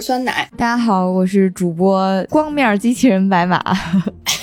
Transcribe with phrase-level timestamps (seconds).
[0.00, 0.48] 是酸奶。
[0.56, 3.62] 大家好，我是主播光面机器人白马。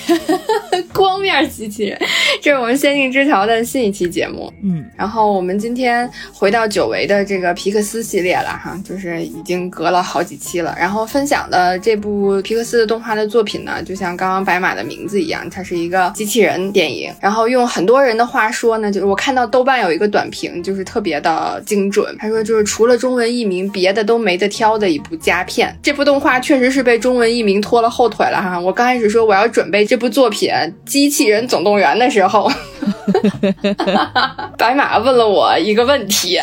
[0.93, 1.99] 光面机器人，
[2.47, 4.50] 这是我们仙境之桥的新一期节目。
[4.63, 10.73] 嗯，然后我们今天回到久违的这个皮克斯系列了哈，就是已经隔了好几期了。
[10.80, 17.12] 然后分享的这部皮克斯的动画的作品呢，就像刚刚白马的名字一样，它是一个机器人电影。
[17.20, 22.16] 然后用很多人的话说呢，就是我看到豆瓣有一个短评，就是特别的精准。
[22.18, 25.77] 他说就是除了中文译名，别的都没得挑的一部佳片。
[25.84, 28.57] 这部动画确实是被中文译名拖了后腿了哈。
[28.57, 30.49] 我刚开始说我要准备这部作品。
[30.85, 32.37] 机器人总动员的时候，
[34.58, 36.38] 白马问了我一个问题，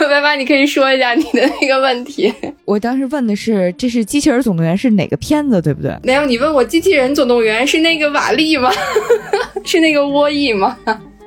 [0.00, 2.32] 白马，你可以说一下你的那个问题。
[2.64, 5.94] 我当时问的是，这是机器人总动员是哪个片子，对不对？
[6.02, 8.70] 没有，你问我机器人总动员是那个瓦力吗？
[9.64, 10.76] 是那个沃伊吗？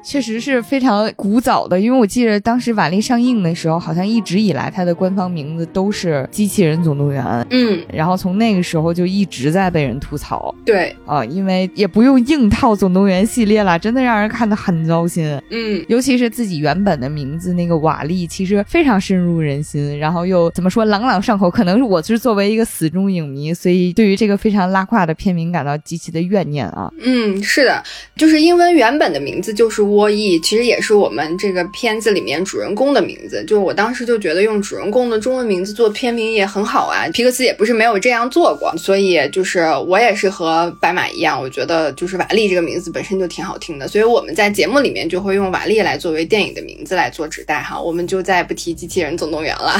[0.06, 7.24] 确实是非常古早的，因为我记得当时瓦力上映的时候，好像一直以来它的官方名字都是《机器人总动员》。
[7.50, 10.54] 嗯，然后从那个时候就一直在被人吐槽。
[10.64, 15.26] 对啊，因为也不用硬套总动员系列了，真的让人看得很糟心。
[15.50, 21.50] 嗯，尤其是自己原本的名字那个瓦力，其实非常深入人心，然后又怎么说朗朗上口。
[21.50, 26.92] 可能是我是作为一个死忠影迷，所以对于这个非常拉胯的片名感到极其的怨念啊。
[27.02, 27.82] 嗯，是的，
[28.16, 33.44] 就是英文原本的名字就是沃伊，其实也是我们这个片子里面主人公的名字。
[33.46, 37.08] 就我当时就觉得用主人公的中文名字做片名也很好啊。
[37.14, 47.80] 皮克斯也不是没有这样做过，所以就是我也是和白马一样，我觉得就是瓦力这个名字本身就挺好听的，所以我们在节目里面就会用瓦力来作为电影的名字来做指代哈。
[47.80, 49.80] 我们就再不提机器人总动员了，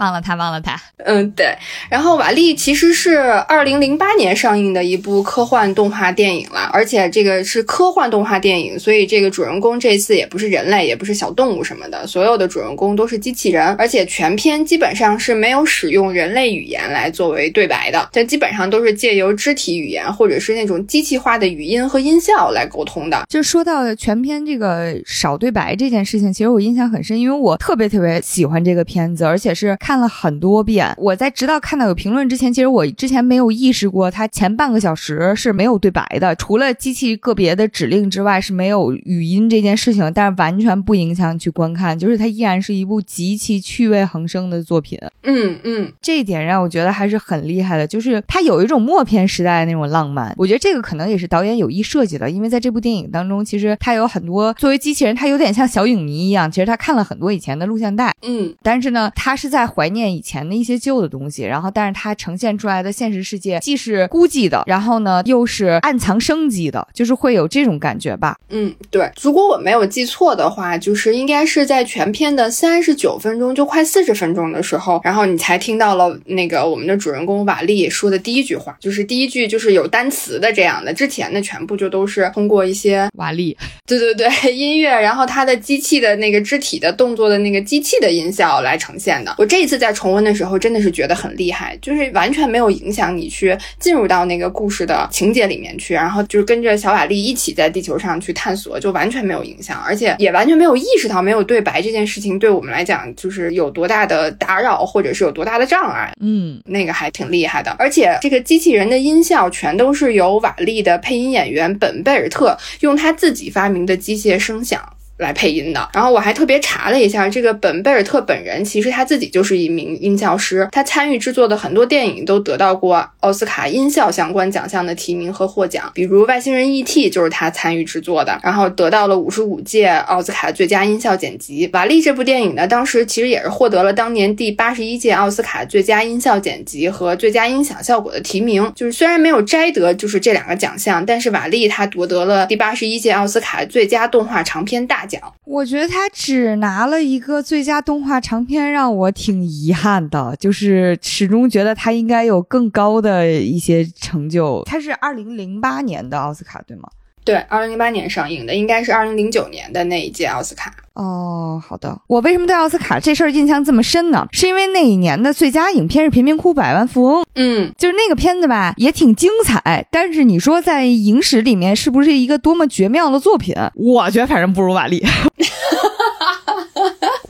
[0.00, 0.80] 忘了他，忘了他。
[1.04, 1.54] 嗯，对。
[1.88, 23.22] 然后瓦力其实是二零零八年上映的一部科幻动画电影了，而且这个是科幻动画电影，所以这个主人公这次也不是人类，也不是小动物什么的，所有的主人公都是机器人，而且全片基本上是没有使用人类语言来作为对白的，但基本上都是借由肢体语言或者是那种机器化的语音和音效来沟通的。
[23.28, 30.94] 就说到全片这个少对白这件事情，其实我印象很深，因为我特别特别喜欢这个片子，而且是看了很多遍。
[30.98, 40.12] 我在直到看到有评论之前，其实我之前没有意识过，它前半个小时是没有对白的，除了机器个别的指令之外是没有语音这件事情。
[40.12, 44.98] 但是完全不影响去观看，就是它依然是一部极其趣味横生的作品。
[45.22, 50.34] 嗯嗯，这一点让我觉得还是很厉害的，就是它有一种默片时代的那种浪漫。
[50.36, 58.12] 我觉得这个可能也是导演有意设计的，因为在这部电影当中，其实它有很多作为机器人，它有点像小影迷一样，其实他看了很多以前的录像带。
[58.22, 68.36] 嗯，但是呢，他是在怀念以前的一些旧的东西，然后但是它呈现出来的现实世界既是孤寂的，然后呢又是暗藏生机的，就是会有这种感觉吧。
[68.50, 69.10] 嗯，对。
[69.22, 89.34] 如果我没有记错的话，就是应该是在全片的三十九分钟，就快四十分钟的时候，然后你才听到了那个我们的主人公瓦力说的第一句话，就是第一句就是有单词的这样的，之前的全部就都是通过一些瓦力，对对对，音乐，然后他的机器的那个肢体的动作的那个机器的音效来呈现的。
[89.38, 106.12] 我这一次在重温的时候，真的是觉得很厉害，就是完全没有影响你去进入到那个故事的情节里面去，然后就是跟着小瓦力一起在地球上去探索，就完全没有影响，而且也完全没有意识到没有对白这件事情对我们来讲就是有多大的打扰，或者是有多大的障碍。
[106.20, 114.80] 嗯，那个还挺厉害的，而且这个机器人的音效全都是由瓦力的配音演员本贝尔特用他自己发明的机械声响。
[115.20, 115.88] 来配音的。
[115.92, 131.68] 然后我还特别查了一下，这个本贝尔特本人其实他自己就是一名音效师，他参与制作的很多电影都得到过奥斯卡音效相关奖项的提名和获奖，比如《外星人 E.T.》就是他参与制作的，然后得到了五十五届奥斯卡最佳音效剪辑。
[131.72, 138.70] 瓦力这部电影呢，当时其实也是获得了当年第八十一届奥斯卡最佳音效剪辑和最佳音响效果的提名。
[138.74, 145.20] 就是虽然没有摘得就是这两个奖项，但是瓦力他夺得了第八十一届奥斯卡最佳动画长片大奖。
[145.44, 150.34] 我觉得他只拿了一个最佳动画长片，让我挺遗憾的。
[150.38, 154.62] 就是始终觉得他应该有更高的一些成就。
[154.64, 156.88] 他是二零零八年的奥斯卡，对吗？
[157.22, 160.74] 对，二零零八年上映的，应该是二零零九年的那一届奥斯卡。
[161.02, 161.98] 哦，好的。
[162.06, 164.26] 我为什么对奥斯卡这事儿印象这么深呢？
[164.32, 169.86] 是因为那一年的最佳影片是《贫民窟百万富翁》，嗯，就是那个片子吧，也挺精彩。
[169.90, 173.54] 但是你说在影史里面是不是一个多么绝妙的作品？
[173.76, 175.02] 我觉得反正不如瓦力。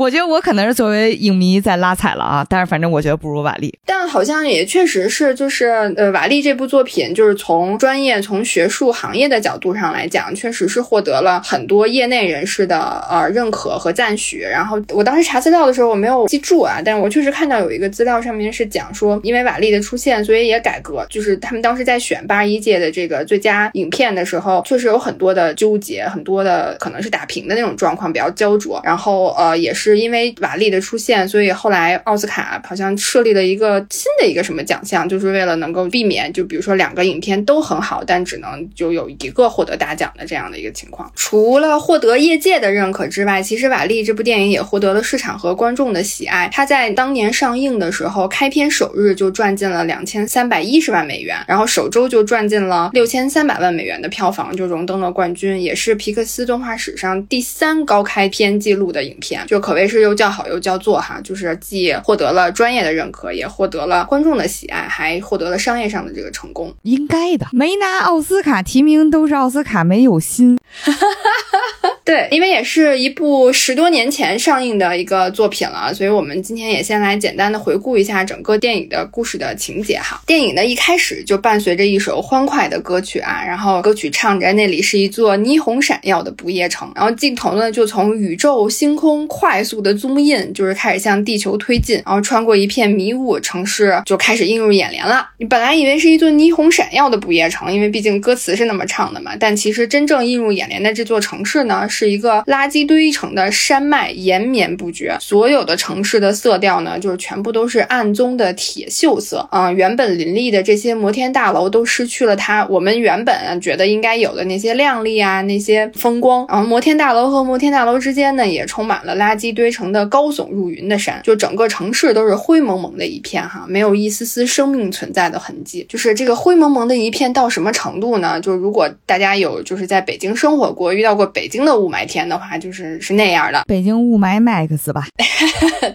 [0.00, 3.78] 我觉得我可能是作为影迷在拉踩了啊，但是反正我觉得不如瓦力。
[3.84, 14.38] 但好像也确实是，就是呃，瓦力这部作品，就是从专业、从学术行业的角度上来讲，确实是获得了很多业内人士的呃认可和赞许。
[14.40, 28.80] 然后我当时查资料的时候，我没有记住啊，但是我确实看到有一个资料上面是讲说，因为瓦力的出现，所以也改革，就是他们当时在选八一届的这个最佳影片的时候，确实有很多的纠结，很多的可能是打平的那种状况，比较焦灼。
[28.82, 41.10] 然后呃，也是是因为瓦力的出现，所以后来奥斯卡好像设立了一个新的一个什么奖项，就是为了能够避免，就比如说两个影片都很好，但只能就有一个获得大奖的这样的一个情况。
[41.14, 46.48] 除了获得业界的认可之外，其实瓦力这部电影也获得了市场和观众的喜爱。
[46.52, 66.74] 它在当年上映的时候，开篇首日就赚进了两千三百一十万美元，然后首周就赚进了六千三百万美元的票房，就荣登了冠军，也是皮克斯动画史上第三高开篇记录的影片，就可谓是又叫好又叫座哈，就是既获得了专业的认可，也获得了观众的喜爱，还获得了商业上的这个成功。
[66.82, 70.58] 应该的，没拿奥斯卡提名都是奥斯卡没有心。
[72.02, 80.20] 对，因为也是一部十多年前上映的一个作品了，所以我们今天也先来简单的回顾一下整个电影的故事的情节哈。
[80.26, 95.28] 电影呢一开始就伴随着一首欢快的歌曲啊，然后歌曲唱着那里是一座霓虹闪耀的不夜城，然后镜头呢就从宇宙星空快速的 zoom in，就是开始向地球推进，然后穿过一片迷雾，城市就开始映入眼帘了。
[95.36, 105.14] 你本来以为是一座霓虹闪耀的不夜城，因为毕竟歌词是那么唱的嘛，但其实真正映入眼帘的这座城市呢，是一个垃圾堆成的山脉，延绵不绝。
[105.20, 109.46] 所有的城市的色调呢，就是全部都是暗棕的铁锈色。
[109.52, 116.46] 嗯，原本林立的这些摩天大楼都失去了它我们原本觉得应该有的那些亮丽啊，那些风光。
[116.48, 125.84] 然后摩天大楼和摩天大楼之间呢，也充满了垃圾堆成的高耸入云的山，就整个城市都是灰蒙蒙的一片哈，没有一丝丝生命存在的痕迹。
[125.88, 128.40] 就是这个灰蒙蒙的一片到什么程度呢？
[128.40, 133.62] 就如果大家有就是在北京生活过，遇到过北京的雾霾天的话，就是是那样的。
[133.66, 135.06] 北京雾霾 max 吧。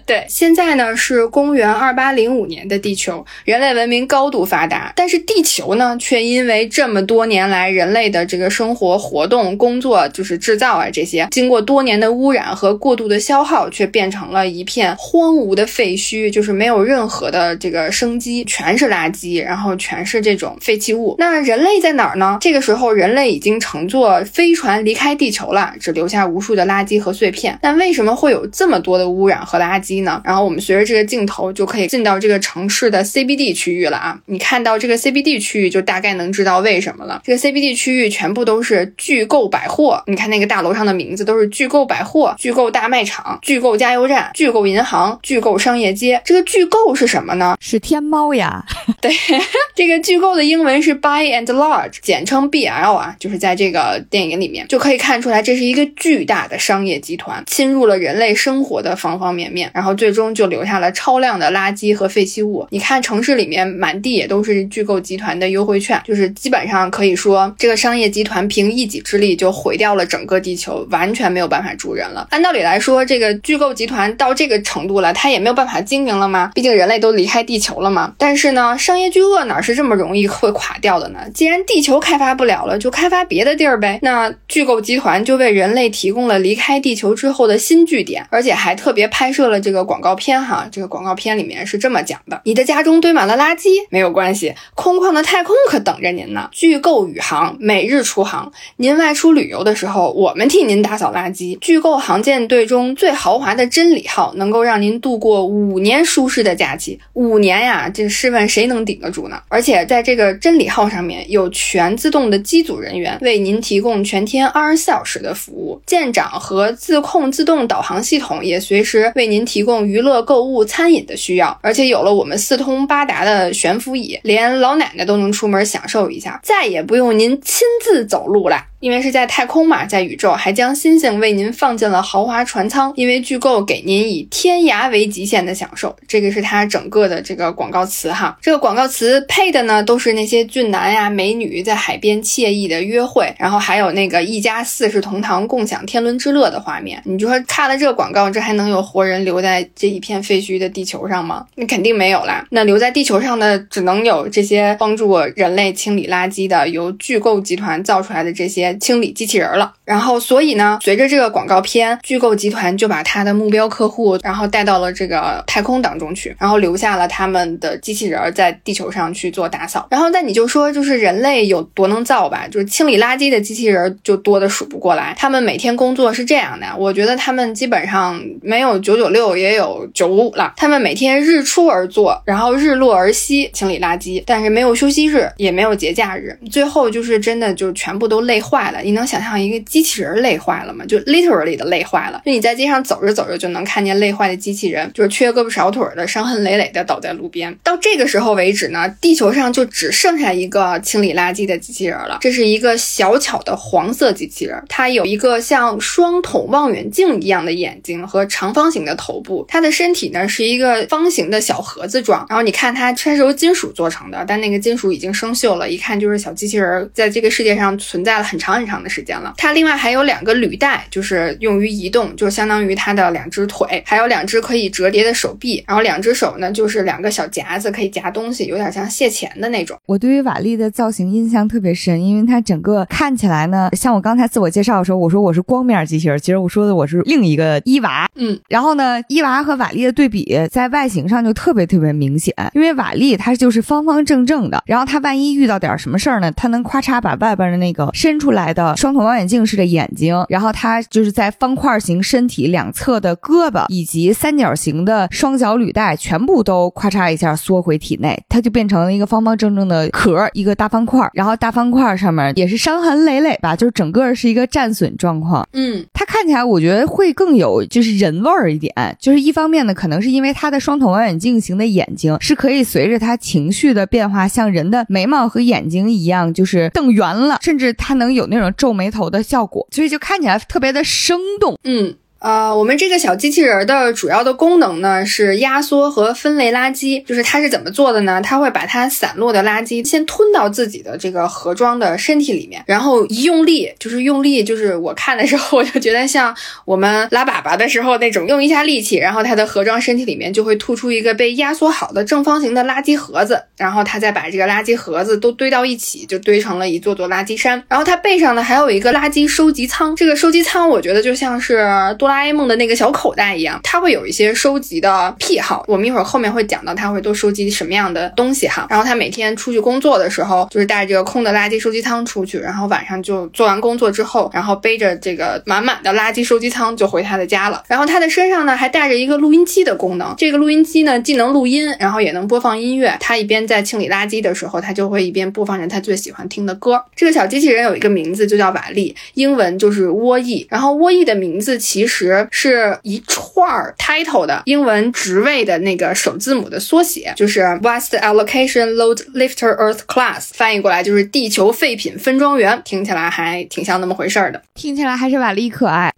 [0.05, 21.15] 对，现在呢是公元二八零五年的地球，人类文明高度发达，但是地球呢却因为这么多年来人类的这个生活活动、工作就是制造啊这些，经过多年的污染和过度的消号，却变成了一片荒芜的废墟，就是没有任何的这个生机，全是垃圾，然后全是这种废弃物。
[21.19, 22.39] 那人类在哪儿呢？
[22.41, 27.57] 这个时候，人类已经乘坐飞船离开地球了，只留下无数的垃圾和碎片。
[27.61, 30.21] 但为什么会有这么多的污染和垃圾呢？
[30.25, 34.19] 然后我们随着这个镜头就可以进到这个城市的 CBD 区域了啊！
[34.25, 37.21] 你看到这个 CBD 区域，就大概能知道为什么了。
[37.23, 46.21] 这个 CBD 区域全部都是巨购百货，你看那个大楼上的名字都是巨购百货、巨购大卖场、巨购加油站、巨购银行、巨购商业街。
[46.25, 47.55] 这个巨购是什么呢？
[47.59, 48.63] 是天猫呀。
[49.01, 49.11] 对，
[49.75, 62.65] 这个巨购的英文是 Buy and Large，简称 BL 啊，就是在这个电影里面就可以看出来，这是一个巨大的商业集团，侵入了人类生活的方方面面，然后最终就留下了超量的垃圾和废弃物。
[62.71, 72.27] 你看城市里面满地也都是巨购集团的优惠券，就是基本上可以说这个商业集团凭一己之力就毁掉了整个地球，完全没有办法住人了。
[72.31, 76.51] 按道理来说，这个巨购集团到这个程度了，它也没有办法经营了吗？
[76.53, 78.13] 毕竟人类都离开地球了嘛。
[78.17, 81.19] 但是呢，商业巨鳄哪是这么容易会垮掉的呢？
[81.33, 83.99] 既然地球开发不了了，就开发别的地儿呗。
[84.01, 90.67] 那巨购集团就为人类提供了离开地球之后的新据点，而且还特别拍摄了这个广告片哈。
[90.71, 96.49] 这个广告片里面是这么讲的：你的家中堆满了垃圾，没有关系，空旷的太空可等着您呢。
[96.51, 101.57] 巨购宇航每日出航，您外出旅游的时候，我们替您打扫垃圾。
[101.59, 106.99] 巨购航舰队中最豪华的真理号，能够让您度过五年舒适的假期。
[107.13, 109.41] 五年呀，这试问谁能顶得住呢？
[109.47, 121.57] 而且在这个真理号上面有全自动的机组人员为您提供全天二十四小时的服务，舰长和自控自动导航系统也随时为您提供娱乐、购物、餐饮的需要。
[121.61, 128.65] 而且有了我们四通八达的悬浮椅，连老奶奶都能出门享受一下，再也不用您亲自走路了。
[128.81, 135.95] 因为是在太空嘛，在宇宙还将星星为您放进了豪华船舱，因为巨购给您以天涯为极限的享受。
[136.07, 146.99] 这个是它整个的这个广告词哈，这个广告词配的呢都是那些俊男呀、美女在海边惬意的约会，然后还有那个一家四世同堂共享天伦之乐的画面。
[147.05, 151.45] 你就说看了这个广告，这还能有活人留在这一片废墟的地球上吗？
[151.53, 152.43] 那肯定没有啦。
[152.49, 158.75] 那留在地球上的只能有这些帮助人类清理垃圾的由巨购集团造出来的这些。
[158.79, 159.73] 清理机器人了。
[159.83, 169.85] 然后，所以呢，随着这个广告片，巨构集团就把把他的目标客户，然后带到了这个太空当中去，然后留下了他们的机器人在地球上去做打扫。
[169.91, 172.47] 然后，那你就说，就是人类有多能造吧？
[172.49, 175.13] 就是清理垃圾的机器人就多的数不过来。
[175.17, 180.53] 他们每天工作是这样的，我觉得他们基本上没有九九六，也有九五了。
[180.55, 186.33] 他们每天日出而作，然后日落而息清理垃圾，但是没有休息日，也没有节假日。
[186.49, 188.79] 最后就是真的就全部都累坏了。
[188.81, 189.65] 你能想象一个？
[189.65, 190.85] 机器人累坏了吗？
[190.85, 192.21] 就 literally 的累坏了。
[192.23, 197.53] 就你在街上走着走着，就能看见累坏的机器人，就是缺胳膊少腿的，伤痕累累的倒在路边。
[197.63, 202.19] 到这个时候为止呢，地球上就只剩下一个清理垃圾的机器人了。
[202.21, 209.43] 这是一个小巧的黄色机器人，它有一个像双筒望远镜一样的眼睛和长方形的头部。
[209.47, 212.25] 它的身体呢是一个方形的小盒子状。
[212.29, 219.33] 然后你看它，它是由金属做成的，但那个金属已经生锈了，一看就是小机器人在这个世界上存在了很长很长的时间了。
[219.37, 229.77] 它另外还有两个履带，就是用于移动，就相当于它的两只腿，还有两只可以折叠的手臂，然后两只手呢就是两个小夹子，可以夹东西，有点像蟹钳的那种。
[229.85, 238.07] 我对于瓦力的造型印象特别深，因为它整个看起来呢，像我刚才自我介绍的时候，我说我是光面机器人，其实我说的我是另一个伊娃。
[238.13, 249.55] 嗯，然后呢，伊娃和瓦力的对比在外形上就特别特别明显，因为瓦力它就是方方正正的，然后它万一遇到点什么事儿呢，它能咔嚓把外边的那个伸出来的双筒望远镜似。
[249.55, 261.05] 的眼睛，然后它就是在方块形身体两侧的胳膊以及三角形的双脚履带全部都咔嚓一下缩回体内，它就变成了一个方方正正的壳，一个大方块。
[261.13, 265.45] 然后大方块上面也是伤痕累累吧，就是整个是一个战损状况。
[265.51, 279.67] 嗯，它看起来我觉得会更有就是人味儿一点，就是一方面呢，可能是因为它的双筒望远镜型的眼睛是可以随着它情绪的变化，像人的眉毛和眼睛一样，就是瞪圆了，甚至它能有那种皱眉头的效果。
[279.71, 281.95] 所以就看起来特别的生动，嗯。
[282.25, 287.05] 呃，我们这个小机器人的主要的功能呢是压缩和分类垃圾。
[287.05, 288.19] 就是它是怎么做的呢？
[288.19, 307.63] 它会把它散落的垃圾先吞到自己的这个盒装的身体里面，然后一用力，就是用力，就是我看的时候我就觉得像我们拉粑粑的时候那种，用一下力气，然后它的盒装身体里面就会吐出一个被压缩好的正方形的垃圾盒子，然后它再把这个垃圾盒子都堆到一起，就堆成了一座座垃圾山。
[307.69, 311.63] 然后它背上呢还有一个垃圾收集仓，这个收集仓我觉得就像是
[311.99, 312.14] 多拉。
[312.15, 315.65] 哆啦 A 梦的那个小口袋一样，他会有一些收集的癖好。
[315.67, 318.65] 我们一会儿后面会讲到他会都收集什么样的东西哈。
[318.69, 327.61] 然后他每天出去工作的时候，就是带着这个空的垃圾收集仓出去，然后晚上就做完工作之后，然后背着这个满满的垃圾收集仓就回他的家了。
[327.67, 332.95] 然后他的身上呢还带着一个录音机的功能，这个录音机呢既能录音，然后也能播放音乐。
[333.01, 336.81] 他一边在清理垃圾的时候，他就会一边播放着他最喜欢听的歌。
[336.95, 340.47] 这个小机器人有一个名字，就叫瓦力，英文就是沃伊。
[340.49, 341.94] 然后沃伊的名字其实。
[342.31, 355.91] 是一串儿 title 的英文职位的那个首字母的缩写，就是 West Allocation Load Lifter Earth Class，翻译过来就是地球废品分装员，听起来还挺像那么回事儿的，听起来还是瓦力可爱。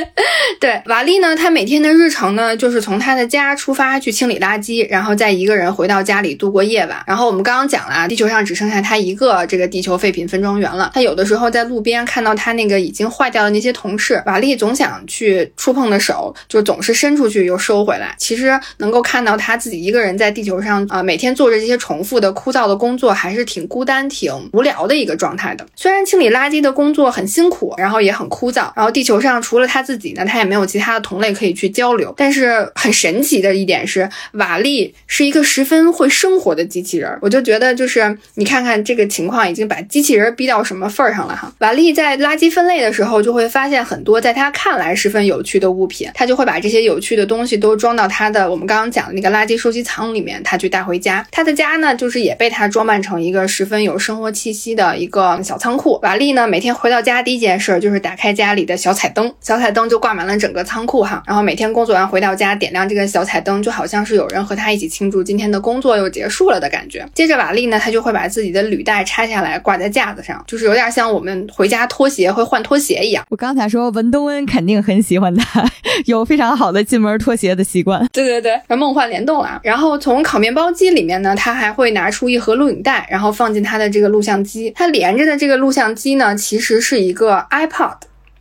[0.60, 7.02] 对，瓦力呢，他每天的日程呢，就是从他的家出发去清理垃圾，然后再一个人回到家里度过夜晚。
[7.06, 10.90] 然后我们刚刚讲了啊，地球上只剩下他一个这个地球废品分装员了。
[10.94, 15.41] 他有的时候在路边看到他那个已经坏掉的那些同事，瓦力总想去。
[15.56, 18.14] 触碰的手就总是伸出去又收回来。
[18.18, 25.66] 其实能够看到他自己一个人在地球上啊，每天做着这些重复的枯燥的工作，还是挺孤单、挺无聊的一个状态的。
[25.74, 32.14] 虽然清理垃圾的工作很辛苦，然后也很枯燥，然后地球上除了他自己呢，他也没有其他的同类可以去交流。
[32.16, 37.18] 但是很神奇的一点是，瓦力是一个十分会生活的机器人。
[37.20, 41.52] 我就觉得，就是你看看这个情况，已经把机器人逼到什么份儿上了哈。
[41.58, 45.31] 瓦力在垃圾分类的时候，就会发现很多在他看来十分有。
[45.32, 51.26] 有趣的物品，他就会把这些有趣的东西都装到他的我们刚刚讲的那个垃圾收集仓里面，他去带回家。
[51.30, 55.98] 他的家呢，就是也被他装扮成一个十分有生活气息的一个小仓库。
[56.02, 61.22] 瓦力呢，每天回到家第一件事就是打开家里的小彩灯，小彩灯就挂满了整个仓库哈。
[61.26, 67.06] 然后每天工作完回到家，点亮这个小彩灯，就好像是有人和他一起庆祝今天的工作又结束了的感觉。
[67.14, 73.24] 接着瓦力呢，他就会把自己的履带拆下来挂在架子上，就是有点像我们回家脱鞋会换拖鞋一样。
[73.30, 75.21] 我刚才说文东恩肯定很喜欢。
[76.06, 79.60] 有非常好的进门脱鞋的习惯，对对对，梦幻联动啊！
[79.62, 84.72] 然后从烤面包机里面呢，他还会拿出一盒录影带，然后放进他的这个录像机。
[84.74, 87.96] 他连着的这个录像机呢，其实是一个 iPod。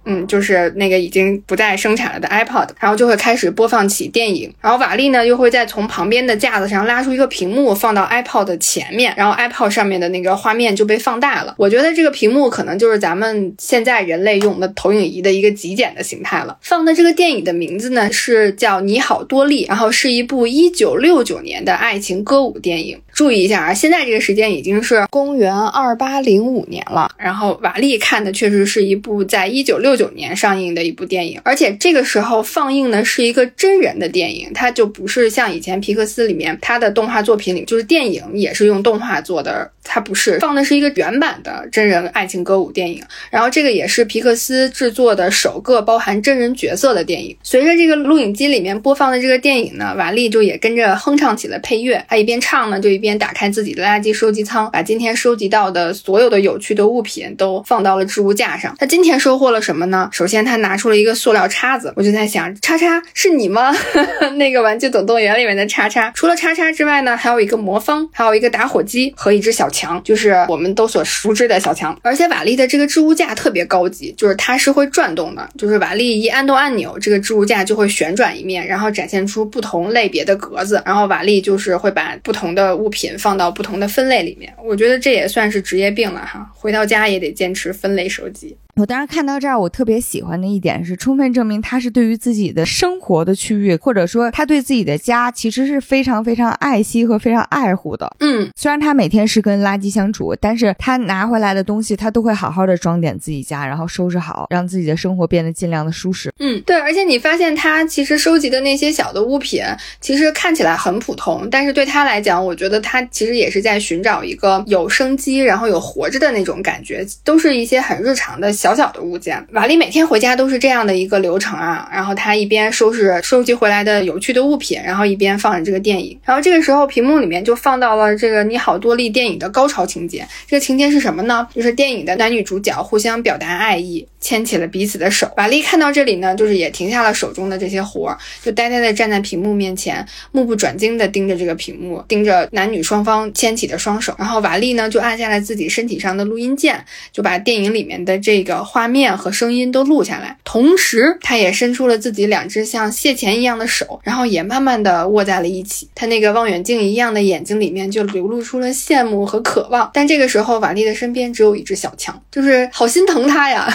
[0.06, 4.52] 嗯，就是那个已经不再生产了的 iPod，然后就会开始播放起电影。
[4.60, 11.54] 然后瓦力呢，又会再从旁边的架子上拉出一个屏幕，放到 iPod 的前面，然后 iPod 上面的那个画面就被放大了。
[11.58, 16.58] 我觉得这个屏幕可能就是咱们现在人类用的投影仪的一个极简的形态了。
[16.62, 23.00] 放的这个电影的名字呢是叫《你好，多利》，然后是一部一九六九年的爱情歌舞电影。
[23.14, 27.10] 注意一下啊，现在这个时间已经是公元二八零五年了。
[27.18, 43.02] 然后瓦力看的确实是一部在一九六九年上映的一部电影，而且这个时候放映的是一个真人的电影，它就不是像以前皮克斯里面它的动画作品里，就是电影也是用动画做的，它不是放的是一个原版的真人爱情歌舞电影。
[43.30, 47.36] 然后这个也是皮克斯制作的首个包含真人角色的电影。
[47.44, 58.74] 随着这个录影机里面播放的这个电影呢，瓦力就也跟着哼唱起了配乐，他一边唱呢，就一边打开自己的垃圾收集仓，把今天收集到的所有的有趣的物品都放到了置物架上。
[58.80, 60.08] 他今天收获了什么呢？
[60.14, 63.76] 首先他拿出了一个塑料叉子，我就在想，叉叉是你吗？
[64.38, 66.12] 那个玩具总动员里面的叉叉。
[66.16, 71.98] 除了叉叉之外呢，还有一个魔方，还有一个打火机和一只小强，就是我们都所熟知的小强。
[72.04, 84.54] 而且瓦力的这个置物架特别高级，就是它是会转动的，就是瓦力一按动按钮，这个置物架就会旋转一面，然后展现出不同类别的格子，然后瓦力就是会把不同的物品放到不同的分类里面。
[84.64, 88.56] 我觉得这也算是职业病了哈，回到家也得坚持分类收集。
[88.76, 98.10] 我当时看到这儿，我特别喜欢的一点是，充分证明他是对于自己的生活的区域，或者说他对自己的家，其实是非常非常爱惜和非常爱护的。
[98.20, 106.32] 嗯，虽然他每天是跟垃圾相处，但是他拿回来的东西，他都会好好的装点自己家，然后收拾好，让自己的生活变得尽量的舒适。
[106.40, 109.62] 嗯，对，而且你发现他其实收集的那些小的物品，
[110.00, 119.44] 其实看起来很普通，但是对他来讲，我觉得他其实也是在寻找一个有生机，然后有活着的那种感觉，都是一些很日常的小小的物件。
[119.54, 130.24] 瓦力每天回家都是这样的一个流程啊，然后他一边收拾收集回来的有趣的物品，然后一边放着这个电影，然后这个时候屏幕里面就放到了这个《你好，多利》电影的高潮情节。
[130.46, 131.48] 这个情节是什么呢？
[131.56, 135.30] 就是电影的男女主角互相表达爱意，牵起了彼此的手。
[135.36, 144.16] 瓦力看到这里呢，就是也停下了手中的这些活儿，就呆呆的站在屏幕面前，目不转睛的盯着这个屏幕，盯着男女双方牵起的双手。
[144.18, 150.38] 然后瓦力呢，就按下了自己身体上的录音键，就把电影里面的这个画面和声音都录下来。
[150.44, 155.90] 同时，他也伸出了自己两只像蟹钳一样的手，然后也慢慢的握在了一起。
[155.96, 159.90] 他那个望远镜一样的眼睛里面就流露出了羡慕和渴望。
[159.94, 163.68] 但这个时候，瓦力的身边只有一只小强，就是好心疼他呀。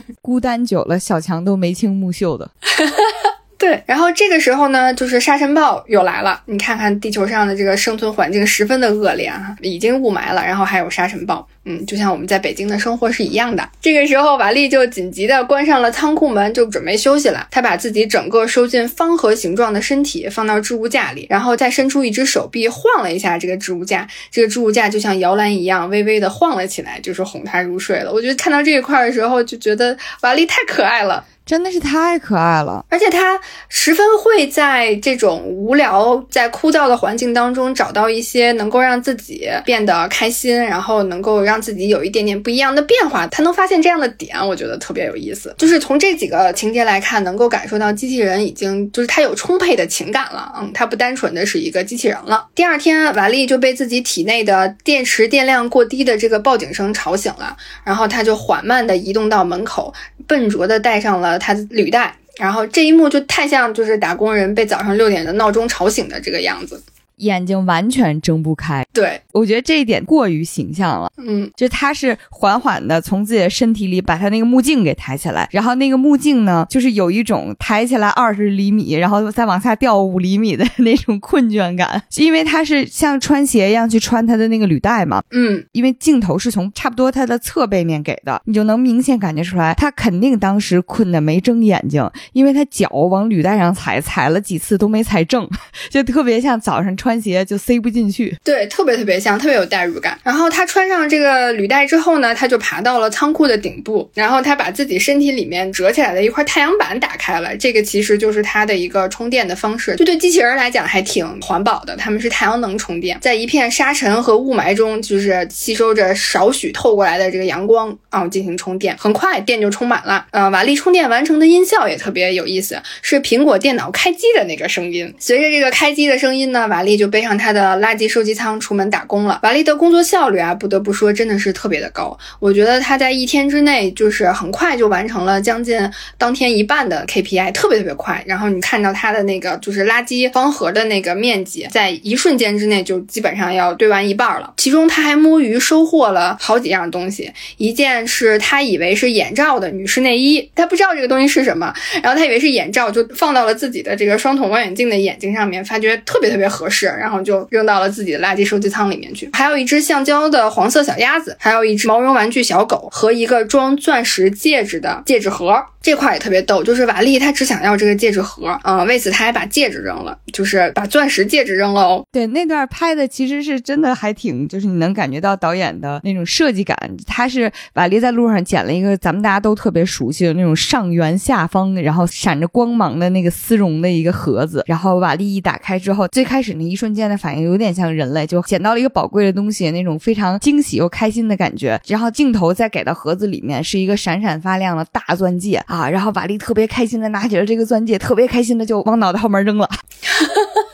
[0.22, 2.50] 孤单久了，小强都眉清目秀的。
[3.62, 6.42] 对，然后这个时候呢，就是沙尘暴又来了。
[6.46, 13.68] 你看看地球上的这个生存环境十分的恶劣啊，已经雾霾了，然后还有沙尘暴，嗯，就像我们在北京的生活是一样的。
[13.80, 17.46] 这个时候，瓦力就紧急的关上了仓库门，就准备休息了。
[17.52, 28.12] 他把自己整个收进方盒形状的身体放到置物架里，然后再伸出一只手臂晃了一下这个置物架，这个置物架就像摇篮一样微微的晃了起来，就是哄他入睡了。
[28.12, 31.24] 我觉得看到这一块的时候，就觉得瓦力太可爱了。
[31.44, 43.26] 真的是太可爱了，而且他十分会在这种无聊、在枯燥的环境当中找到一些能够让自己变得开心，然后能够让自己有一点点不一样的变化。
[43.26, 45.52] 他能发现这样的点，我觉得特别有意思。
[45.58, 52.46] 就是从这几个情节来看，能够感受到机器人已经就是他有充沛的情感了，嗯，他不单纯的是一个机器人了。
[52.54, 59.92] 第二天，瓦力就被自己体内的电池电量过低的这个报警声吵醒了，然后他就缓慢地移动到门口，
[60.28, 61.31] 笨拙地戴上了。
[61.38, 66.82] 他的履带，然后这一幕就太像，就是打工人被早上六点的闹钟吵醒的这个样子。
[67.22, 69.20] 眼睛完全睁不开，对。
[69.32, 71.10] 我觉得这一点过于形象了。
[71.16, 85.22] 嗯，就他是缓缓的从自己的身体里把他那个目镜给抬起来，然后那个目镜呢，就是有一种抬起来二十厘米，然后再往下掉五厘米的那种困倦感，因为他是像穿鞋一样去穿他的那个履带嘛。
[85.30, 95.48] 嗯，因为镜头是从差不多他的侧背面给的，你就能明显感觉出来，他肯定当时困的没睁眼睛，因为他脚往履带上踩，踩了几次都没踩正，
[95.90, 98.36] 就特别像早上穿鞋就塞不进去。
[98.44, 100.18] 对，特别特别像，特别有代入感。
[100.22, 111.96] 然后他穿上这个履带之后呢，他就爬到了仓库的顶部，然后他把自己身体里面折起来的一块太阳板打开了，这个其实就是他的一个充电的方式，就对机器人来讲还挺环保的。
[111.96, 120.26] 他们是太阳能充电，在一片沙尘和雾霾中，就是吸收着少许透过来的这个阳光啊进行充电，很快电就充满了。
[120.30, 125.14] 呃，瓦力充电完成的音效也特别有意思，是苹果电脑开机的那个声音。
[125.18, 127.01] 随着这个开机的声音呢，瓦力就。
[127.02, 129.40] 就背上他的垃圾收集仓出门打工了。
[129.42, 132.16] 瓦力的工作效率啊，不得不说真的是特别的高。
[132.38, 138.22] 我觉得他在一天之内就是很快就完成了将近当天一半的 KPI，特别特别快。
[138.24, 144.54] 然后你看到他的那个就是垃圾方盒的那个面积，在一瞬间之内就基本上要堆完一半了。
[144.56, 159.28] 其中他还摸鱼收获了好几样东西，一件是他以为是眼罩的女士内衣，他不知道这个东西是什么，然后他以为是眼罩，就放到了自己的这个双筒望远镜的眼睛上面，发觉特别特别合适，然后就扔到了自己的垃圾收集仓里面去。
[159.32, 165.62] 还有一只橡胶的黄色小鸭子，还有一只毛绒玩具小狗和一个装钻石戒指的戒指盒。
[165.82, 172.04] 这块也特别逗，就是瓦力他只想要这个戒指盒，嗯，为此他还把戒指扔了，就是把钻石戒指扔了哦。
[172.12, 176.78] 对，那段拍的其实是真的还挺，就是你能感觉到导演的那种设计感。
[177.04, 191.78] 他是瓦力在路上捡了一个咱们大家都特别熟悉的那种上圆下方，然后闪着光芒的那个丝绒的一个盒子，然后瓦力一打开之后，最开始那一瞬间的反应有点像人类，就捡到了一个宝贵的东西，那种非常惊喜又开心的感觉。
[191.86, 195.62] 然后镜头再给到盒子里面是一个闪闪发亮的大钻戒。
[195.66, 199.68] 啊，然后瓦力特别开心的拿起了这个钻戒，特别开心的就往脑袋后面扔了。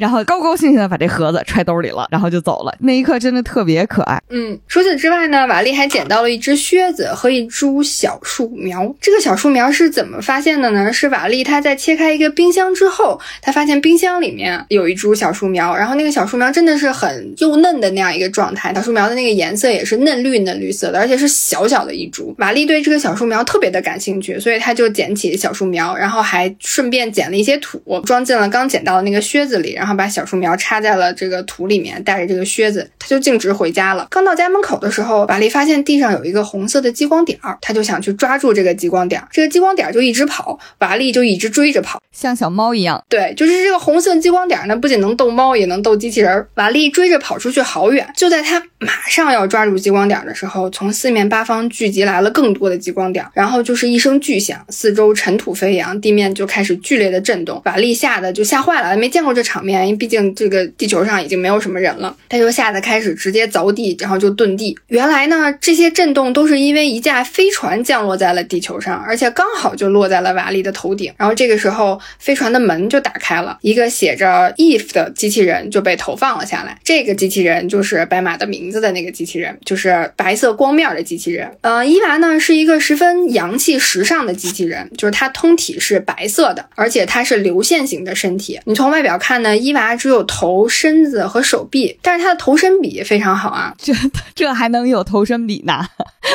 [0.00, 2.74] 然后高高兴兴的把这盒子揣兜里了，然后就走了。
[2.80, 4.18] 那一刻真的特别可爱。
[4.30, 8.94] 嗯，除此之外呢，瓦力还捡到了一只靴子和一株小树苗。
[8.98, 10.90] 这个小树苗是怎么发现的呢？
[10.90, 22.34] 是瓦力他在切开一个冰箱之后，他发现冰箱里面有一株小树苗，然后那个小树苗真的是很幼嫩的那样一个状态，小树苗的那个颜色也是嫩绿嫩绿色的，而且是小小的一株。
[22.38, 29.89] 瓦力对这个小树苗特别的感兴趣，所以他就捡起小树苗，然后还顺便捡了一些土，装进了刚捡到的那个靴子里，然后。
[29.96, 34.06] 把小树苗插在了这个土里面，带着这个靴子，他就径直回家了。
[34.10, 39.26] 刚到家门口的时候，瓦力发现地上有一个红色的激光点儿，他就想去抓住这个激光点儿。
[39.30, 43.02] 这个激光点儿就一直跑，瓦力就一直追着跑，像小猫一样。
[43.08, 46.46] 对，就是这个红色激光点儿呢，不仅能逗猫，也能逗机器人。
[46.54, 57.60] 瓦力追着跑出去好远，就在他马上要抓住激光点的时候，从四面八方聚集来了更多的激光点，然后就是一声巨响，四周尘土飞扬，地面就开始剧烈的震动。
[57.64, 59.79] 瓦力吓得就吓坏了，没见过这场面。
[59.84, 64.76] 因为毕竟这个地球上已经没有什么人了，他就吓得开始直接凿地，然后就遁地。
[64.88, 71.12] 原来呢，这些震动都是因为一架飞船降落在了地球上，而且刚好就落在了瓦力的头顶。
[71.16, 76.78] 然后这个时候，飞船的门就打开了，一个写着 Eve 的机器人就被投放了下来。
[76.84, 81.50] 这个机器人就是白马的名字的那个机器人，就是白色光面的机器人。
[81.60, 88.58] 呃，伊娃呢是一个十分洋气时尚的机器人，就是它通体是白色的，而且它是流线型的身体。
[88.64, 89.94] 你从外表看呢，伊娃。
[89.96, 93.74] 只有头、身子和手臂，但是它的头身比非常好啊！
[93.76, 93.92] 这
[94.34, 95.84] 这还能有头身比呢？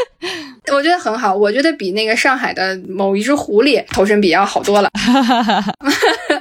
[0.72, 4.90] 我觉得很好，我觉得比那个上海的某一只狐狸头身比要好多了。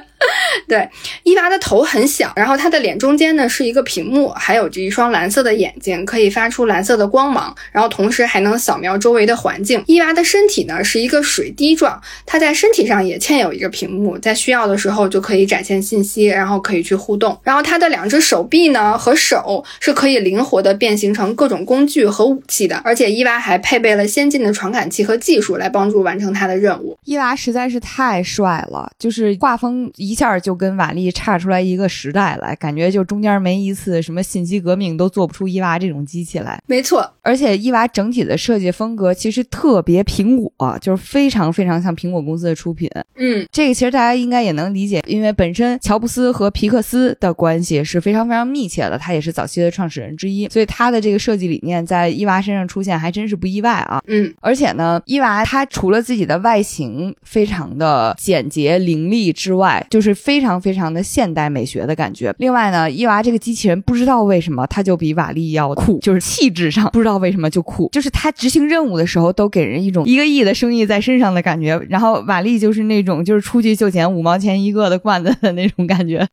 [0.67, 0.89] 对，
[1.23, 9.83] 伊娃的头很小，然后它的脸中间呢是一个屏幕，还有着一双蓝色的眼睛，可以发出蓝色的光芒，然后同时还能扫描周围的环境。
[9.85, 17.39] 伊娃的身体呢是一个水滴状，它在身体上也嵌有一个屏幕，在需要的时候就可以展现信息，然后可以去互动。
[17.43, 26.97] 然后它的两只手臂呢和手是可以灵活的变形成各种工具和武器的，而且伊娃还配备了先进的传感器和技术来帮助完成它的任务。
[27.05, 30.54] 伊娃实在是太帅了，就是画风一下就。
[30.55, 36.59] 跟瓦力差出来一个时代来，感觉就中间没一次什么信息革命都做不出伊娃这种机器来。
[36.65, 42.89] 没错，而且伊娃整体的设计风格其实特别苹果，就是非常非常像苹果公司的出品。
[43.17, 54.01] 嗯，这个其实大家应该也能理解，因为本身乔布斯和皮克斯的关系是非常非常密切的，他也是早期的创始人之一，所以他的这个设计理念在伊娃身上出现还真是不意外啊。
[54.07, 60.44] 嗯，而且呢，伊娃它除了自己的外形非常的简洁凌厉之外，就是非常。
[60.45, 62.31] 非常非常的现代美学的感觉。
[62.37, 71.75] 另外呢，伊娃这个机器人不知道为什么它就比瓦力要酷，就是气质上不知道为什么就酷，就是它执行任务的时候都给人一种一个亿的生意在身上的感觉。
[71.89, 76.27] 然后瓦力就是那种就是出去就捡五毛钱一个的罐子的那种感觉。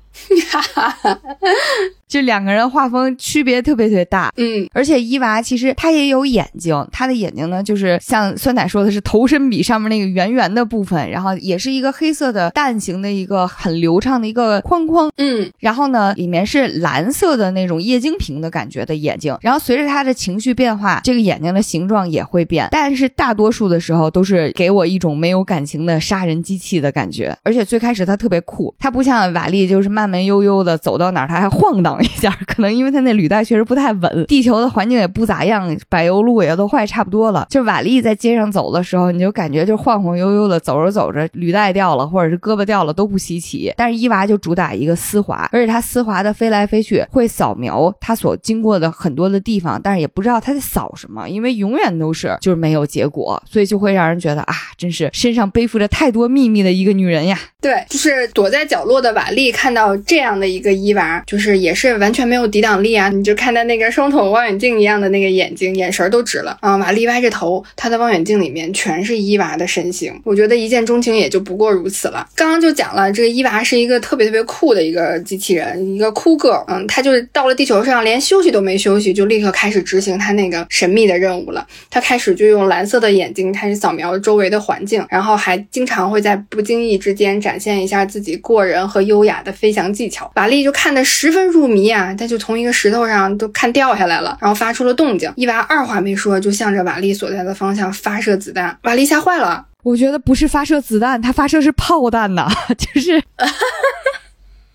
[2.13, 31.99] 就两个人画风区别特别特别大，嗯，而且伊娃其实她也有眼睛，她的眼睛呢就是像酸奶说的是头身比上面那个圆圆的部分，然后也是一个黑色的蛋形的一个很流畅的一个框框，嗯，然后呢里面是蓝色的那种液晶屏的感觉的眼睛，然后随着她的情绪变化，这个眼睛的形状也会变，但是大多数的时候都是给我一种没有感情的杀人机器的感觉，而且最开始她特别酷，她不像瓦力就是慢慢悠悠的走到哪儿他还晃荡。
[32.03, 37.47] 一下，可能因为它那履带确实不太稳，地球的环境也不咋样，柏油路也都坏差不多了。
[37.51, 43.73] 就瓦力在街上走的时候，你就感觉就晃晃悠悠的走着走着，履带掉了或者是胳膊掉了都不稀奇。
[43.77, 57.39] 但是伊娃就主打一个丝滑，而且它丝滑的飞来飞去，会扫描它所经过的很多的地方，但是也不知道它在扫什么，因为永远都是就是没有结果，所以就会让人觉得啊，真是身上背负着太多秘密的一个女人呀。
[57.61, 63.09] 对，就是躲在角落的瓦力看到这样的一个伊娃，就是也是完全没有抵挡力啊！
[63.09, 66.77] 你就看他那个双筒望远镜一样的那个眼睛，眼神都直了啊！
[66.77, 70.13] 瓦力歪着头，他的望远镜里面全是伊娃的身形。
[70.25, 72.27] 我觉得一见钟情也就不过如此了。
[72.35, 76.65] 刚刚就讲了，这个伊娃是一个特别特别酷的一个机器人，一个酷 girl。
[76.69, 81.67] 嗯，他就是到了地球上，连休息都没休息，就立刻开始执行他那个神秘的任务了。
[81.91, 90.31] 他开始就用蓝色的眼睛开始扫描周围的环境，然后还经常会在不经意之间展现一下自己过人和优雅的飞翔技巧。
[90.37, 95.33] 瓦力就看得十分入迷迷啊，他就从一个石头上都看掉下来了，然后发出了动静。
[95.37, 98.77] 伊娃二话没说，就向着瓦力所在的方向发射子弹。
[98.83, 103.23] 瓦力吓坏了，我觉得不是发射子弹，他发射是炮弹呐， 就是。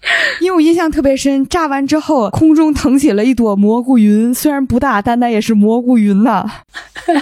[0.41, 6.45] 因为我印象特别深，炸完之后空中腾起了一朵蘑菇云，虽然不大，但那也是蘑菇云呐。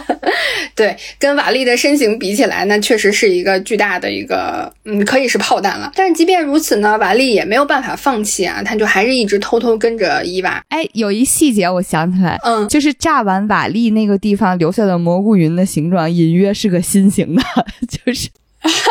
[0.76, 5.92] 对，跟瓦力的身形比起来，那确实是一个巨大的一个，嗯，可以是炮弹了。
[5.96, 10.62] 但是即便如此呢，瓦力也没有办法放弃啊，他就还是一直偷偷跟着伊娃。
[10.70, 17.42] 哎，有一细节我想起来，嗯，就是炸完瓦力那个地方留下的蘑菇云的形状，隐约是个心形的，
[17.90, 18.30] 就是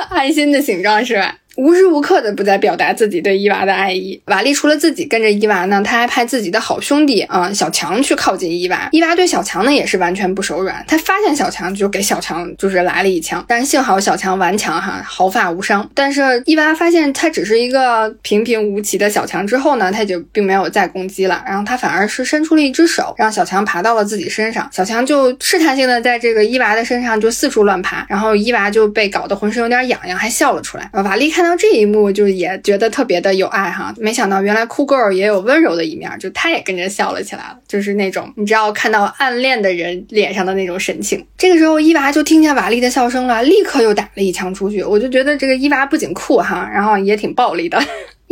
[0.08, 1.36] 爱心的形状，是吧？
[1.56, 4.20] 无时无刻的不在表达自己对伊娃的爱意。
[4.26, 8.88] 瓦力除了自己跟着伊娃呢，他还派自己的好兄弟啊小强去靠近伊娃。
[8.92, 15.88] 伊娃对小强呢也是完全不手软，他发现小强就给小强就是来了一枪，但幸好小强顽强哈，毫发无伤。
[15.94, 24.68] 但是伊娃发现他只是一个平平无奇的小强之后呢，他就并没有再攻击了，然后他反而是伸出了一只手，让小强爬到了自己身上。
[24.72, 30.90] 小强就试探性的在这个伊娃的身上就四处乱爬，然后伊娃就被搞得浑身有点痒痒，还笑了出来。
[30.92, 31.43] 瓦力看。
[31.44, 33.94] 看到这一幕，就也觉得特别的有爱哈。
[33.98, 41.22] 没想到原来酷 girl 也有温柔的一面，就他也跟着笑了起来了，就是那种你知道看到暗恋的人脸上的那种神情。
[41.36, 44.82] 这个时候，伊娃就听见瓦力的笑声了，立刻又打了一枪出去。
[44.82, 47.78] 我就觉得这个伊娃不仅酷哈，然后也挺暴力的。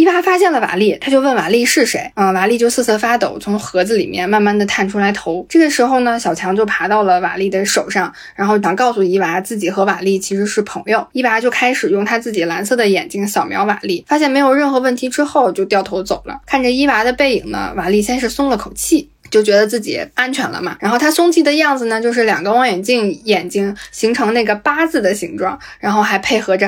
[0.02, 2.32] 伊娃发现了瓦力，他就问瓦力是谁啊？
[2.32, 5.46] 瓦力就瑟瑟发抖，从盒子里面慢慢的探出来头。
[5.48, 11.06] 这个时候呢，小强就爬到了瓦力的手上，然后想告诉伊娃自己和瓦力其实是朋友。
[11.12, 16.40] 伊娃就开始用他自己蓝色的眼睛扫描瓦力，发现没有任何问题之后，就掉头走了。
[16.46, 20.76] 看着伊娃的背影呢，瓦力先是松了口气，就觉得自己安全了嘛。
[20.80, 26.66] 然后他松气的样子呢，就是两个望远镜眼睛形成那个八字的形状，然后还配合着，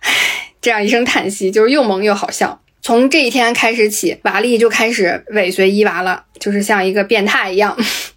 [0.00, 0.12] 唉
[0.60, 2.60] 这样一声叹息，就是又萌又好笑。
[2.84, 6.22] 从这一天开始起，瓦力就开始尾随伊娃了。
[6.38, 7.74] 就是像一个变态一样，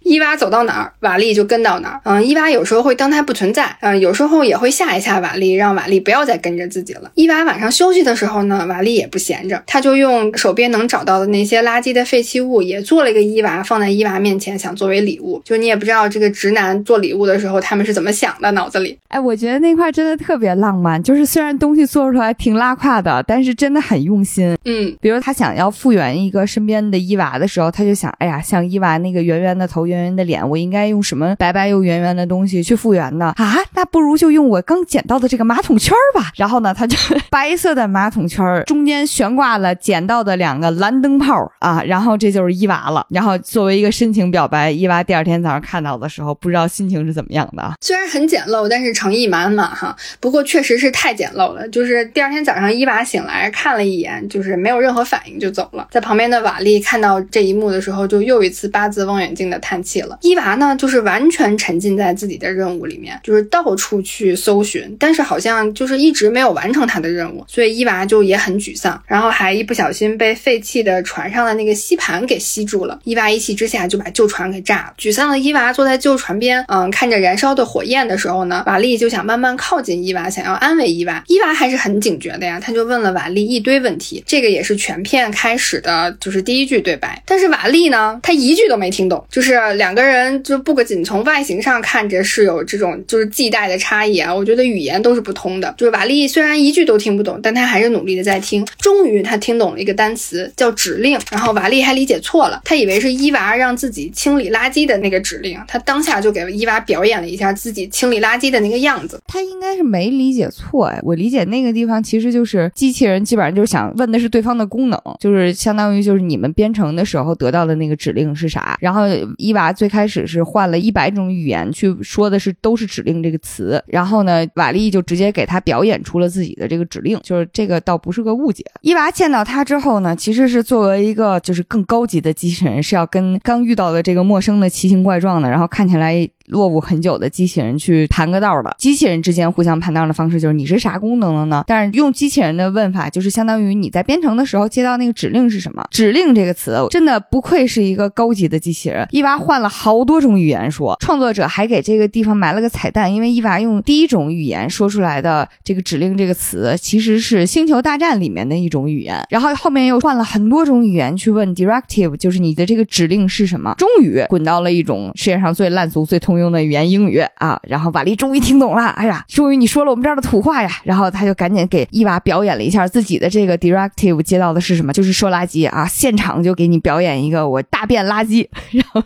[0.08, 2.00] 伊娃走到哪儿，瓦力就跟到哪儿。
[2.04, 7.10] 嗯，伊娃有时候会当他不存在，嗯，有时候也会吓一吓瓦力，让瓦力不要再跟着自己了。
[7.14, 15.42] 伊娃晚上休息的时候呢，瓦力也不闲着，他就用手边能找到的那些垃圾的废弃物，也做了一个伊娃，放在伊娃面前，想作为礼物。
[15.44, 18.96] 就你也不知道这个直男做礼物的时候，他们是怎么想的，脑子里。
[19.08, 24.56] 哎，我觉得那块真的特别浪漫，就是虽然东西做出来挺拉胯的，但是真的很用心。
[24.64, 28.08] 嗯，比如他想要复原一个身边的伊娃的时候，他就想。
[28.18, 33.34] 哎呀，像伊娃那个圆圆的头、圆圆圆的脸，我应该用什么白白又圆圆的东西去复原呢？
[33.36, 36.30] 啊，那不如就用我刚捡到的这个马桶圈吧。
[36.36, 36.96] 然后呢，他就
[37.30, 43.06] 白色的马桶圈中间悬挂了捡到的两个蓝灯泡啊，然后这就是伊娃了。
[43.10, 47.74] 然后作为一个深情表白，伊娃第二天早上看到的时候，不知道心情是怎么样的。
[47.80, 49.94] 虽然很简陋，但是诚意满满哈。
[50.20, 55.86] 不过确实是太简陋了，就是第二天早上伊娃醒来看了一眼，就是没有任何反应就走了。
[55.90, 58.08] 在旁边的瓦力看到这一幕的时候。
[58.08, 60.18] 就又一次八字望远镜的叹了。
[60.22, 72.98] 伊娃呢，就是完全沉浸在自己的任务里面，就是到处去搜寻，但是好像就是一直没有完成他的任务，所以伊娃就也很沮丧，然后还一不小心被废弃的船上的那个吸盘给吸住了。
[73.04, 74.94] 伊娃一气之下就把旧船给炸了。
[74.98, 81.22] 沮丧的伊娃坐在旧船边，嗯，看着燃烧的火焰的时候呢，瓦力就想慢慢靠近伊娃，想要安慰伊娃。
[81.26, 87.22] 伊娃还是很警觉的呀，他就问了瓦力一堆问题，这个也是全片开始的就是第一句对白。
[87.26, 88.18] 但是瓦力呢？
[88.22, 95.74] 他一句都没听懂，就是两个人就不仅从外形上看着是有这种就是系带的差异啊，我觉得语言都是不通的。
[95.78, 98.66] 就是瓦力虽然一句都听不懂，但他还是努力的在听。
[98.78, 109.18] 终于他听懂了一个单词叫指令，然后瓦力还理解错了，他以为是伊娃让自己清理垃圾的那个指令，他当下就给伊娃表演了一下自己清理垃圾的那个样子。
[109.26, 118.76] 他应该是没理解错哎，我理解那个地方其实就是机器人基本上就是想问的是对方的功能，就是相当于就是你们编程的时候得到的那个指令是啥。
[118.80, 119.02] 然后
[119.36, 128.64] 伊娃娃最开始是换了一百种语言去说的是都是指令这个词，然后呢，瓦力就直接给他表演出了自己的这个指令，就是这个倒不是个误解。
[128.80, 136.28] 伊娃见到他之后呢，其实是作为一个就是更高级的机器人，是要跟刚遇到的这个陌生的奇形怪状的，然后看起来。
[136.48, 141.64] 落伍很久的机器人去盘个道的，机器人之间互相盘道的方式就是你是啥功能的呢？
[141.66, 145.86] 但是用机器人的问法，就是相当于你在编程的时候接到那个指令是什么？
[145.90, 149.06] 指令这个词真的不愧是一个高级的机器人。
[149.10, 163.74] 伊娃换了好多种语言说，创作者还给这个地方埋了个彩蛋，因为伊娃用第一种语言说出来的这个指令这个词其实是星球大战里面的一种语言，然后后面又换了很多种语言去问 directive，就是你的这个指令是什么？
[163.76, 166.37] 终于滚到了一种世界上最烂俗、最通。
[166.38, 179.02] 用的语言英语啊，然后瓦力终于听懂了，哎呀，终于你说了我们这儿的土话呀，然后他就赶紧给伊娃表演了一下自己的这个 directive 接到的是什么，就是说垃圾啊，现场就给你表演一个我大便垃圾， 然后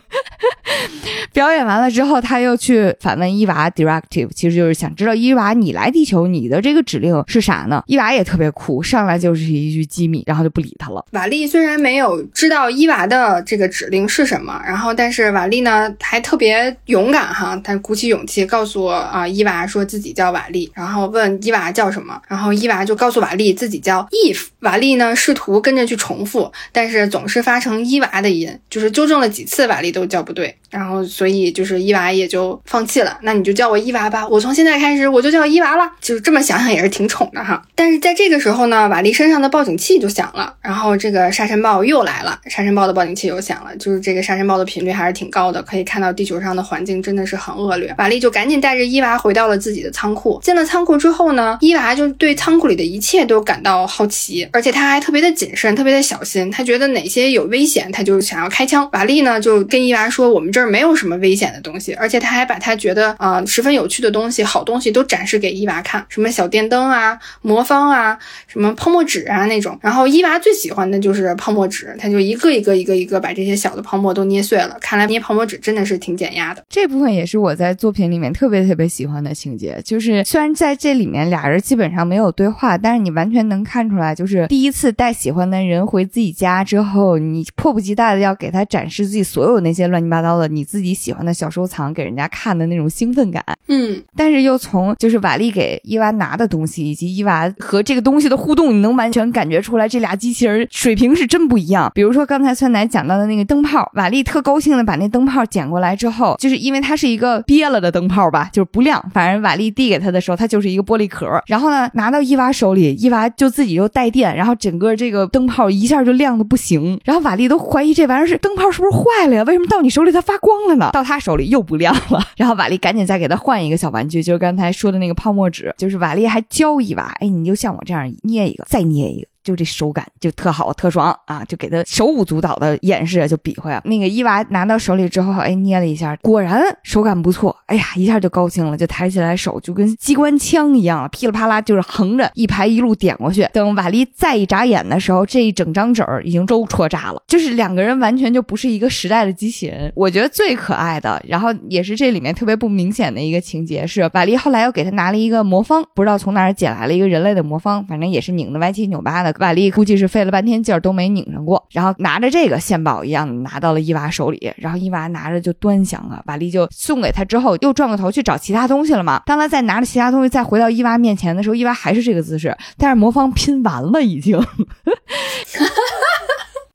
[1.33, 7.83] 表演完了之后，他又去反问伊娃 directive，其实就是想知道伊娃你来地球你的这个指令是啥呢？
[7.87, 11.03] 伊娃也特别酷，上来就是一句机密，然后就不理他了。
[11.11, 17.22] 瓦力虽然没有知道伊娃的这个指令是什么，然后但是瓦力呢还特别勇敢。
[17.25, 24.47] 哈，他鼓起勇气告诉啊，伊娃说自己叫瓦力，然后问伊娃叫什么，然后伊娃就告诉瓦力自己叫 Eve。
[24.59, 33.17] 瓦力呢试图跟着去重复，但是总是发成伊娃的音，就是纠正了几次，瓦力都叫不对，然后所以就是伊娃也就放弃了。
[33.23, 35.91] 那你就叫我伊娃吧，我从现在开始我就叫伊娃了。
[35.99, 37.61] 就是这么想想也是挺宠的哈。
[37.75, 47.23] 但是在这个时候呢，瓦力身上的报警器就响了，然后这个沙尘暴又来了，沙尘暴的报警器又响了，就是这个沙尘暴的频率还是挺高的，可以看到地球上的环境真真的。
[47.25, 50.39] 是很恶劣，瓦力就赶紧带着伊娃回到了自己的仓库。
[50.43, 56.51] 进了仓库之后呢，伊娃就对仓库里的一切都感到好奇，而且他还特别的谨慎，特别的小心。
[56.51, 58.87] 他觉得哪些有危险，他就想要开枪。
[58.91, 69.79] 瓦力呢就跟伊娃说：“我们这儿没有什么危险的东西。”而且他还把他觉得啊十分有趣的东西、好东西都展示给伊娃看，什么小电灯啊、魔方啊、什么泡沫纸啊那种。
[69.81, 74.77] 然后伊娃最喜欢的就是泡沫纸，他就一个一个、一个一个把这些小的泡沫都捏碎了。
[74.81, 76.61] 看来捏泡沫纸真的是挺减压的。
[76.69, 77.13] 这部分。
[77.13, 93.43] 也是我在作品里面特别特别喜欢的情节，就是虽然在这里面俩人基本上没有对话，但是你完全能看出来，就是第一次带喜欢的人回自己家之后，你迫不及待的要给他展示自己所有那些乱七八糟的你自己喜欢的小收藏给人家看的那种兴奋感。
[93.67, 101.91] 嗯，但是又从就是瓦力给伊娃拿的东西以及伊娃和这个东西的互动，你能完全感觉出来这俩机器人水平是真不一样。
[101.93, 107.13] 比如说刚才酸奶讲到的那个灯泡，瓦力特高兴的把那灯泡捡过来之后，就是因为它是。
[107.13, 108.99] 一个憋了的灯泡吧，就是不亮。
[109.13, 111.27] 反正瓦力递给他的时候，它就是一个玻璃壳。
[111.45, 116.99] 然后呢，拿到伊娃手里，伊娃就自己又带电，然后整个这个灯泡一下就亮的不行。
[117.03, 119.43] 然后瓦力都怀疑这玩意儿是灯泡是不是坏了呀？
[119.43, 120.89] 为什么到你手里它发光了呢？
[120.91, 122.19] 到他手里又不亮了。
[122.35, 125.71] 然后瓦力赶紧再给他换一个小玩具，就是刚才说的那个泡沫纸。
[125.77, 129.27] 就是瓦力还教伊娃，哎，你就像我这样捏一个，再捏一个。
[129.43, 131.43] 就这手感就特好特爽啊！
[131.45, 133.81] 就给他手舞足蹈的演示，就比划。
[133.85, 137.55] 那个伊娃拿到手里之后，哎，捏了一下，果然手感不错。
[137.65, 143.47] 哎呀，一下就高兴了，就抬起来手，就跟机关枪一样了，噼里啪啦就是横着一排一路点过去。
[143.51, 147.21] 等瓦力再一眨眼的时候，这一整张纸儿已经都戳炸了。
[147.27, 149.91] 就是两个人完全就不是一个时代的机器人。
[149.95, 159.32] 我觉得最可爱的，然后也是这里面特别不明显的一个情节是，瓦力后来又给他拿了一个魔方，不知道从哪儿捡来了一个人类的魔方，反正也是拧的歪七扭八的。
[159.39, 169.21] 瓦力估计是费了半天劲儿都没拧上过，然后拿着这个献宝一样拿到了伊娃手里，然后伊娃拿着就端详了，瓦力就送给他之后，又转过头去找其他东西了嘛。
[169.25, 174.39] 当他再拿着其他东西再回到伊娃面前的时候，伊娃还是这个姿势，但是魔方拼完了已经。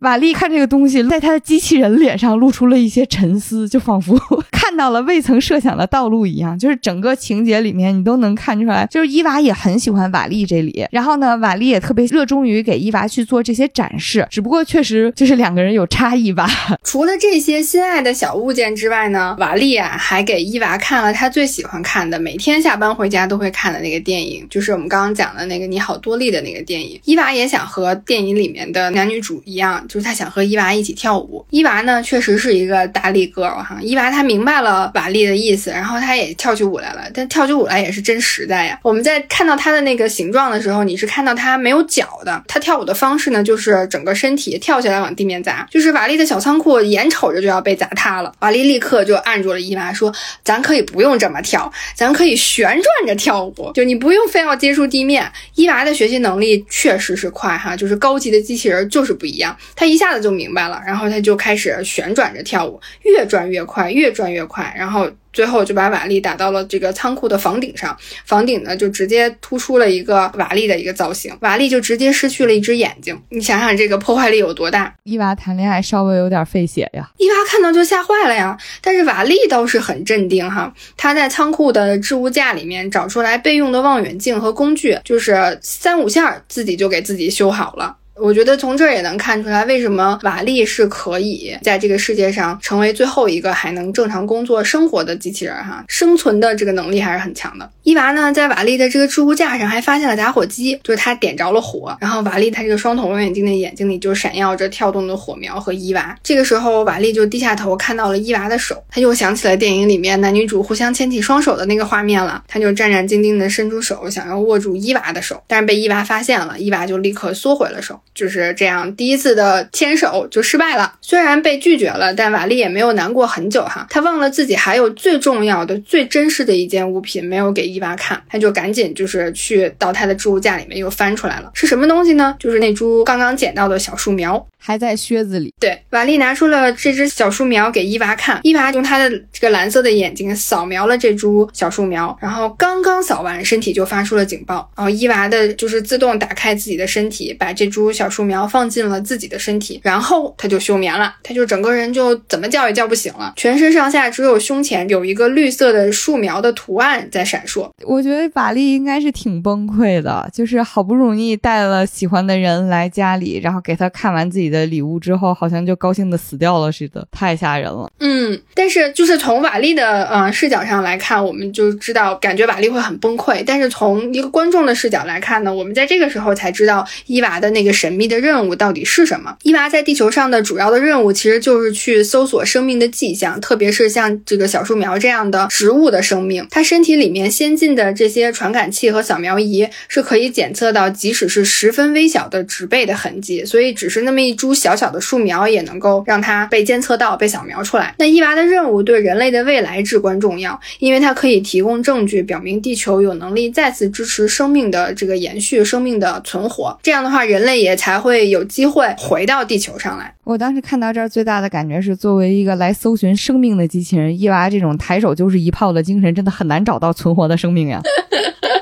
[0.01, 4.17] 瓦力看这个东西，在他的机器人脸上露出了一些沉思，就仿佛
[4.61, 6.59] 看到了未曾设想的道路一样。
[6.59, 14.27] 就是整个情节里面，你都能看出来，就是伊娃也很喜欢瓦力这里，然后呢，瓦力也特别热衷于给伊娃去做这些展示。
[14.29, 16.49] 只不过确实就是两个人有差异吧。
[16.83, 27.01] 除了这些心爱的小物件之外呢，瓦力啊还给伊娃看了他最喜欢看的，每天下班回家都会看的那个电影，就是我们刚刚讲的那个《你好，多利》的那个电影。
[27.05, 29.85] 伊娃也想和电影里面的男女主一样。
[29.89, 31.45] 就是他想和伊娃一起跳舞。
[31.51, 33.79] 伊娃呢，确实是一个大力哥哈。
[33.83, 37.03] 伊娃他明白白了瓦力的意思，然后他也跳起舞来了。
[37.13, 38.79] 但跳起舞来也是真实在呀。
[38.83, 42.43] 我们在看到他的那个形状的时候，你是看到他没有脚的。
[42.49, 45.67] 他跳舞的方式呢，就是整个身体跳起来往地面砸。
[45.71, 50.11] 就是瓦力的小仓库眼瞅着就要被砸塌了，瓦力立刻就按住了伊娃，说
[50.43, 65.09] ：“咱可以不用这么跳，咱可以旋转着跳舞，就你不用非要接触地面。”伊娃的学习能力确实是快哈，就是高级的机器人就是不一样，他一下子就明白了，然后他就开始旋转着跳舞，越转越快，越转越快，然后。
[65.31, 73.17] 最后就把瓦力打到了这个仓库的房顶上，房顶呢就直接突出了一个瓦力的一个造型，瓦力就直接失去了一只眼睛。
[73.29, 74.93] 你想想这个破坏力有多大？
[75.05, 78.59] 伊娃谈恋爱稍微有点费血呀，伊娃看到就吓坏了呀。
[78.81, 87.95] 但是瓦力倒是很镇定哈，他在仓库的置物架里面找出来备用的望远镜和工具，就是三五下自己就给自己修好了。
[88.21, 97.71] 我觉得从这也能看出来，为什么瓦力是可以在这个世界上成为最后一个还能正常工作生活的机器人哈，生存的这个能力还是很强的。
[97.83, 106.17] 伊娃呢，在瓦力的这个置物架上还发现了打火机，就是他点着了火，然后瓦力他这个双筒望远镜的眼睛里就闪耀着跳动的火苗和伊娃。
[106.23, 118.01] 这个时候，瓦力就低下头看到了伊娃的手，他又想起了电影里面男女主互相牵起双手的那个画面了，他就战战兢兢地伸出手想要握住伊娃的手，但是被伊娃发现了，伊娃就立刻缩回了手。
[118.15, 120.95] 就是这样，第一次的牵手就失败了。
[121.01, 123.87] 虽然被拒绝了，但瓦力也没有难过很久哈。
[123.91, 131.51] 他忘了自己还有最重要的、最珍视的一件物品没有给伊娃看，他就赶紧就是去到他的置物架里面又翻出来了。
[131.55, 132.37] 是什么东西呢？
[132.39, 135.53] 就是那株刚刚捡到的小树苗，还在靴子里。
[135.61, 144.71] 对，瓦力拿出了这只小树苗给伊娃看，伊娃用他的这个蓝色的眼睛扫描了这株小树苗，然后刚刚扫完，身体就发出了警报。
[144.77, 148.09] 然后伊娃的就是自动打开自己的身体，把这株小。
[148.09, 157.71] 树苗放进了自己的身体，然后他就休眠了，他就整个人就怎么叫也叫不醒了，全身上下只有胸前有一个绿色的树苗的图案在闪烁。
[157.85, 167.89] 我觉得瓦力应该是挺崩溃的，就是好不容易带了喜欢的人来家里，然后给他看完自己的礼物之后，好像就高兴的死掉了似的，太吓人了。
[168.01, 178.09] 嗯，但是就是从瓦力的呃视角上来看，我们就知道感觉瓦力会很崩溃，但是从一个观众的视角来看呢，我们在这个时候才知道伊娃的那个神神秘。
[178.09, 179.37] 的任务到底是什么？
[179.43, 186.47] 伊娃在地球上的主要的任务其实就是去搜索生命的迹象，特别是像这个小树苗这样的植物的生命。
[186.51, 193.45] 它身体里面先进的这些传感器和扫描仪是可以检测到，即使是十分微小的植被的痕迹。
[193.45, 197.95] 所以，只是那么一株小小的树苗也能够让它被监测到、被扫描出来。
[197.99, 206.79] 那伊娃的任务对人类的未来至关重要，因为它可以提供证据，表明地球有能力再次支持生命的这个延续、生命的存活。
[206.83, 207.99] 这样的话，人类也才。
[207.99, 210.15] 会有机会回到地球上来。
[210.23, 217.83] 我当时看到这儿，最大的感觉是，作为一个来搜寻生命的机器人，伊娃这种抬手就是一炮的精神，真的很难找到存活的生命呀。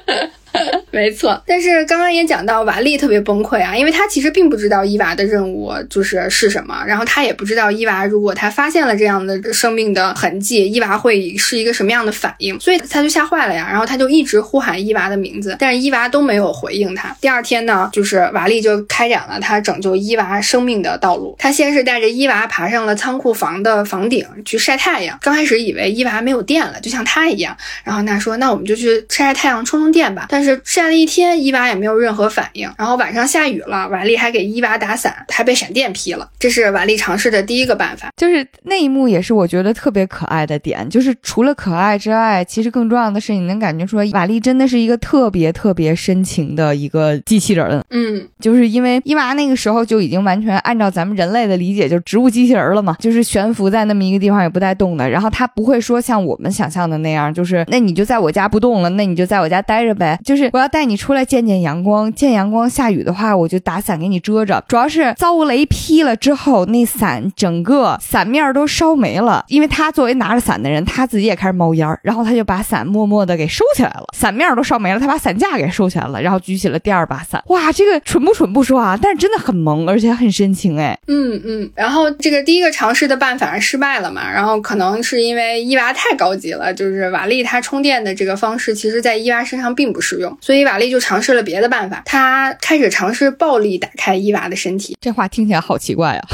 [0.91, 17.15] 没错，但是刚刚也讲到瓦力特别崩溃啊，因为他其实并不知道伊娃的任务就是是什么，然后他也不知道伊娃如果他发现了这样的生命的痕迹，伊娃会是一个什么样的反应，所以他就吓坏了呀，然后他就一直呼喊伊娃的名字，但是伊娃都没有回应他。
[17.21, 30.87] 第二天呢，就是瓦力就开展了他拯救伊娃生命的道路，他先是带着伊娃爬上了仓库房的房顶去晒太阳，刚开始以为伊娃没有电了，就像他一样，然后他说那我们就去晒晒太阳充充电吧，但是晒。
[30.87, 32.71] 了一天，伊娃也没有任何反应。
[32.79, 36.31] 然后晚上下雨了，瓦力还给伊娃打伞，还被闪电劈了。
[36.39, 38.11] 这是瓦力尝试的第一个办法。
[38.17, 47.85] 就是那一幕也是我觉得特别可爱的点，就是除了可爱之外，其实更重要的是你能感觉出来，瓦力真的是一个特别特别深情的一个机器人。
[47.91, 55.11] 嗯，就是因为伊娃那个时候就已经完全按照咱们人类的理解，就是植物机器人了嘛，就是悬浮在那么一个地方也不带动的。
[55.11, 60.17] 然后他不会说像我们想象的那样，就是那你就在我家不动了，那你就在我家待着呗。
[60.25, 60.77] 就是我要。
[60.77, 62.69] 带你出来见见阳光，见阳光。
[62.69, 64.63] 下雨的话，我就打伞给你遮着。
[64.69, 69.43] 主要是遭雷劈了之后，那伞整个伞面都烧没了。
[69.49, 74.05] 因为他作为拿着伞的人，他自己也开始冒烟，然后他就把伞默默的给收起来了。
[74.15, 77.43] 伞面都烧没了，他把伞架给收起来了，然后举起了第二把伞。
[77.47, 80.99] 哇，这个蠢不蠢不说啊，但是真的很萌，而且很深情哎。
[81.07, 81.71] 嗯嗯。
[81.75, 84.31] 然后这个第一个尝试的办法失败了嘛？
[84.31, 90.56] 然后可能是因为伊娃太高级了，就是瓦力他充电的这个方式，其实在伊娃身上并不适用，所以。
[90.59, 94.97] 伊瓦利就尝试了别的办法，他开始尝试暴力打开伊娃的身体。
[95.01, 96.29] 这话听起来好奇怪啊！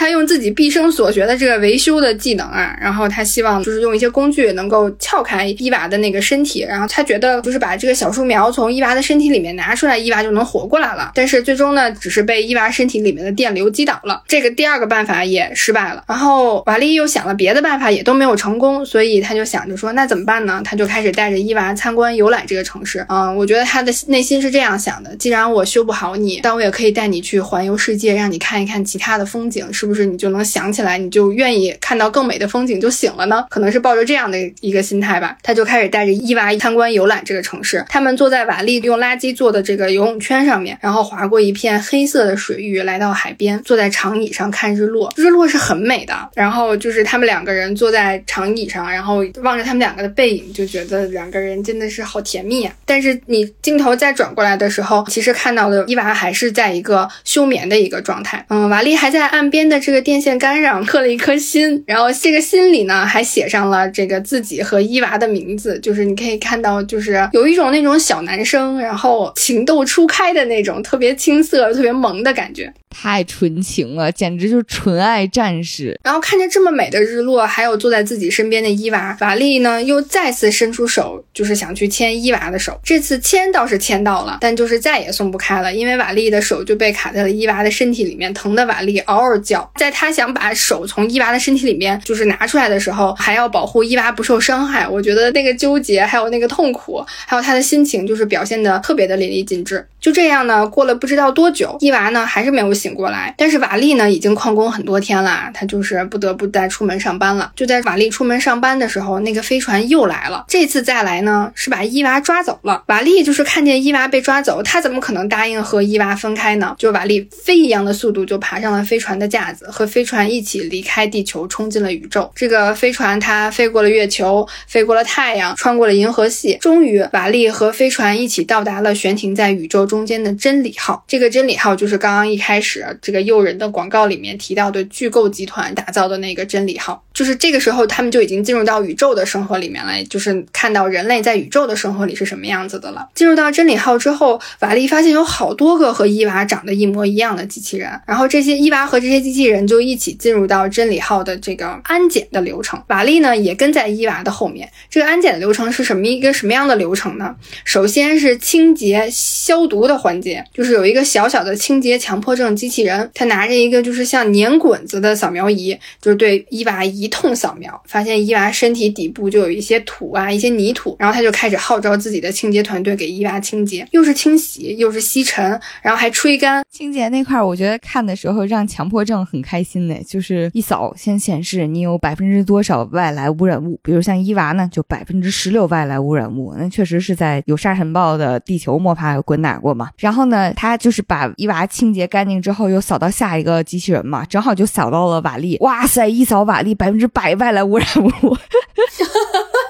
[0.00, 11.12] 他用自己毕生所学的这个维修的技能啊，然后他希望就是用一些工具能够撬开伊娃的那个身体，然后他觉得就是把这个小树苗从伊娃的身体里面拿出来，伊娃就能活过来了。
[11.14, 14.22] 但是最终呢，只是被伊娃身体里面的电流击倒了。
[14.26, 16.02] 这个第二个办法也失败了。
[16.06, 20.62] 然后瓦利又想了别的办法，也都没有成功，所以他就想着说，那怎么办呢？
[20.64, 23.04] 他就开始带着伊娃参观游览这个城市。
[23.10, 33.44] 嗯，我觉得他的内心是这样想的：既然我修不好你，但我也可以带你去环游世界，让你看一看其他的风景，是不就是你就能想起来，你就愿意看到更美的风景就醒了呢？
[33.50, 37.84] 可能是抱着这样的一个心态吧，他就开始带着伊娃参观游览这个城市。
[37.88, 45.12] 他们坐在瓦利用垃圾做的这个游泳圈上面，然后划过一片黑色的水域，来到海边，坐在长椅上看日落。
[45.16, 46.14] 日落是很美的。
[46.36, 52.72] 然后就是他们两个人坐在长椅上，然后望着他们两个的背影，就觉得两个人真的是好甜蜜啊。
[52.86, 58.46] 但是你镜头再转过来的时候，其实看到的伊娃还是在一个休眠的一个状态。
[58.50, 65.78] 嗯，瓦利还在岸边的这个电线杆上刻了一颗心，然后这个心里呢还写上了这个自己和伊娃的名字。
[65.80, 72.72] 就是你可以看到，就是有一种那种小男生，然后情窦初开的那种特别青涩、特别萌的感觉。
[72.90, 75.98] 太纯情了，简直就是纯爱战士。
[76.04, 82.78] 然后看着这么美的日落，还有坐在自己身边的伊娃，瓦利呢又再次伸出手，就是想去牵伊娃的手。
[82.84, 89.70] 这次牵倒是牵到了，但就是再也松不开了，因为瓦利的手就被卡在了伊娃的身体里面，疼的瓦利嗷嗷叫。
[89.76, 94.86] 在他想把手从伊娃的身体里面就是拿出来的时候，还要保护伊娃不受伤害。
[94.86, 99.86] 我觉得那个纠结，还有那个痛苦，还有他的心情，就是表现的特别的淋漓尽致。
[100.00, 103.34] 就这样呢，过了不知道多久，伊娃呢还是没有醒过来。
[103.36, 107.52] 但是瓦利呢已经旷工很多天了，他就是不得不再出门上班了。
[107.54, 110.44] 就在瓦利出门上班的时候，那个飞船又来了。
[110.48, 112.82] 这次再来呢，是把伊娃抓走了。
[112.86, 116.74] 瓦利就是看见伊娃被抓走，他怎么可能答应和伊娃分开呢？
[116.78, 122.30] 就瓦利飞一样的速度就爬上了飞船的架子，和飞船一起离开地球，冲进了宇宙。
[122.34, 129.80] 这个飞船它飞过了月球，飞过了太阳，穿过了银河系，终于瓦利和飞船一起到达了悬停在宇宙。
[129.90, 132.69] 中间的真理号，这个真理号就是刚刚一开始
[133.00, 143.06] 这个诱人的广告里面提到的巨构集团打造的那个真理号，就是这个时候他们就已经进入到宇宙的生活里面了，就是看到人类在宇宙的生活里是什么样子的了。
[143.14, 152.82] 进入到真理号之后，瓦利发现有好多个和伊娃长得一模一样的机器人，然后这些伊娃和这些机器人就一起进入到真理号的这个安检的流程。
[152.86, 154.66] 瓦利呢也跟在伊娃的后面。
[154.88, 157.36] 这个安检的流程是什么一个什么样的流程呢？
[157.66, 159.90] 首先是清洁消毒。
[159.90, 176.62] 的环节就是有一个小小的清洁强迫症机器人，他拿着一个就是像粘滚子的扫描仪，就是对伊娃一通扫描，发现伊娃身体底部就有一些土啊，一些泥土，然后他就开始号召自己的清洁团队给伊娃清洁，又是清洗又是吸尘，然后还吹干。
[176.70, 189.70] 清洁那块，我觉得看的时候让强迫症很开心呢，就是一扫先显示你有百分之多少外来污染物，比如像伊娃呢，就百分之十六外来污染物，那确实是在有沙尘暴的地球摸爬滚打过。
[189.72, 195.56] 嘛，然后呢，他就是把伊娃清洁干净之后，又扫到下一个机器人嘛，正好就扫到了瓦力。
[195.60, 198.36] 哇塞，一扫瓦力，百分之百外来污染物。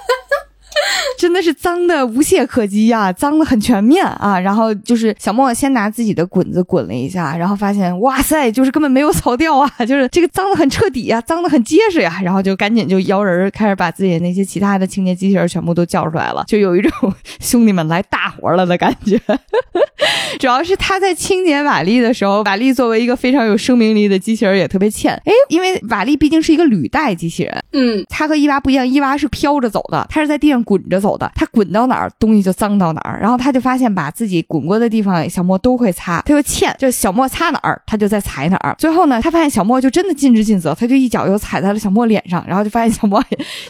[1.18, 4.39] 真的是脏的无懈可击呀，脏的很全面啊！
[4.39, 19.20] 然后就是小莫先拿自己的滚子滚了一下，然后发现哇塞，就是根本没有扫掉啊， 就是这个脏的很彻底呀，脏的很结实呀，然后就赶紧就摇人开始把自己那些其他的清洁机器人全部都叫出来了，就有一种兄弟们来大活了的感觉。
[20.39, 31.11] 主要是他在清洁瓦力的时候，瓦力作为一个非常有生命力的机器人也特别欠哎，因为瓦力毕竟是一个履带机器人，嗯，他和伊娃不一样，伊娃是飘着走的，他是在地上滚着走。
[31.18, 33.18] 的，他滚到哪儿，东西就脏到哪儿。
[33.21, 36.23] 然后他就发现，把自己滚过的地方，小莫都会擦。
[36.23, 38.75] 他就欠，就小莫擦哪儿，他就在踩哪儿。
[38.79, 43.23] 最后呢，他发现小莫就真的尽职尽责，他就一脚又踩在了小莫脸上，然后就发现小莫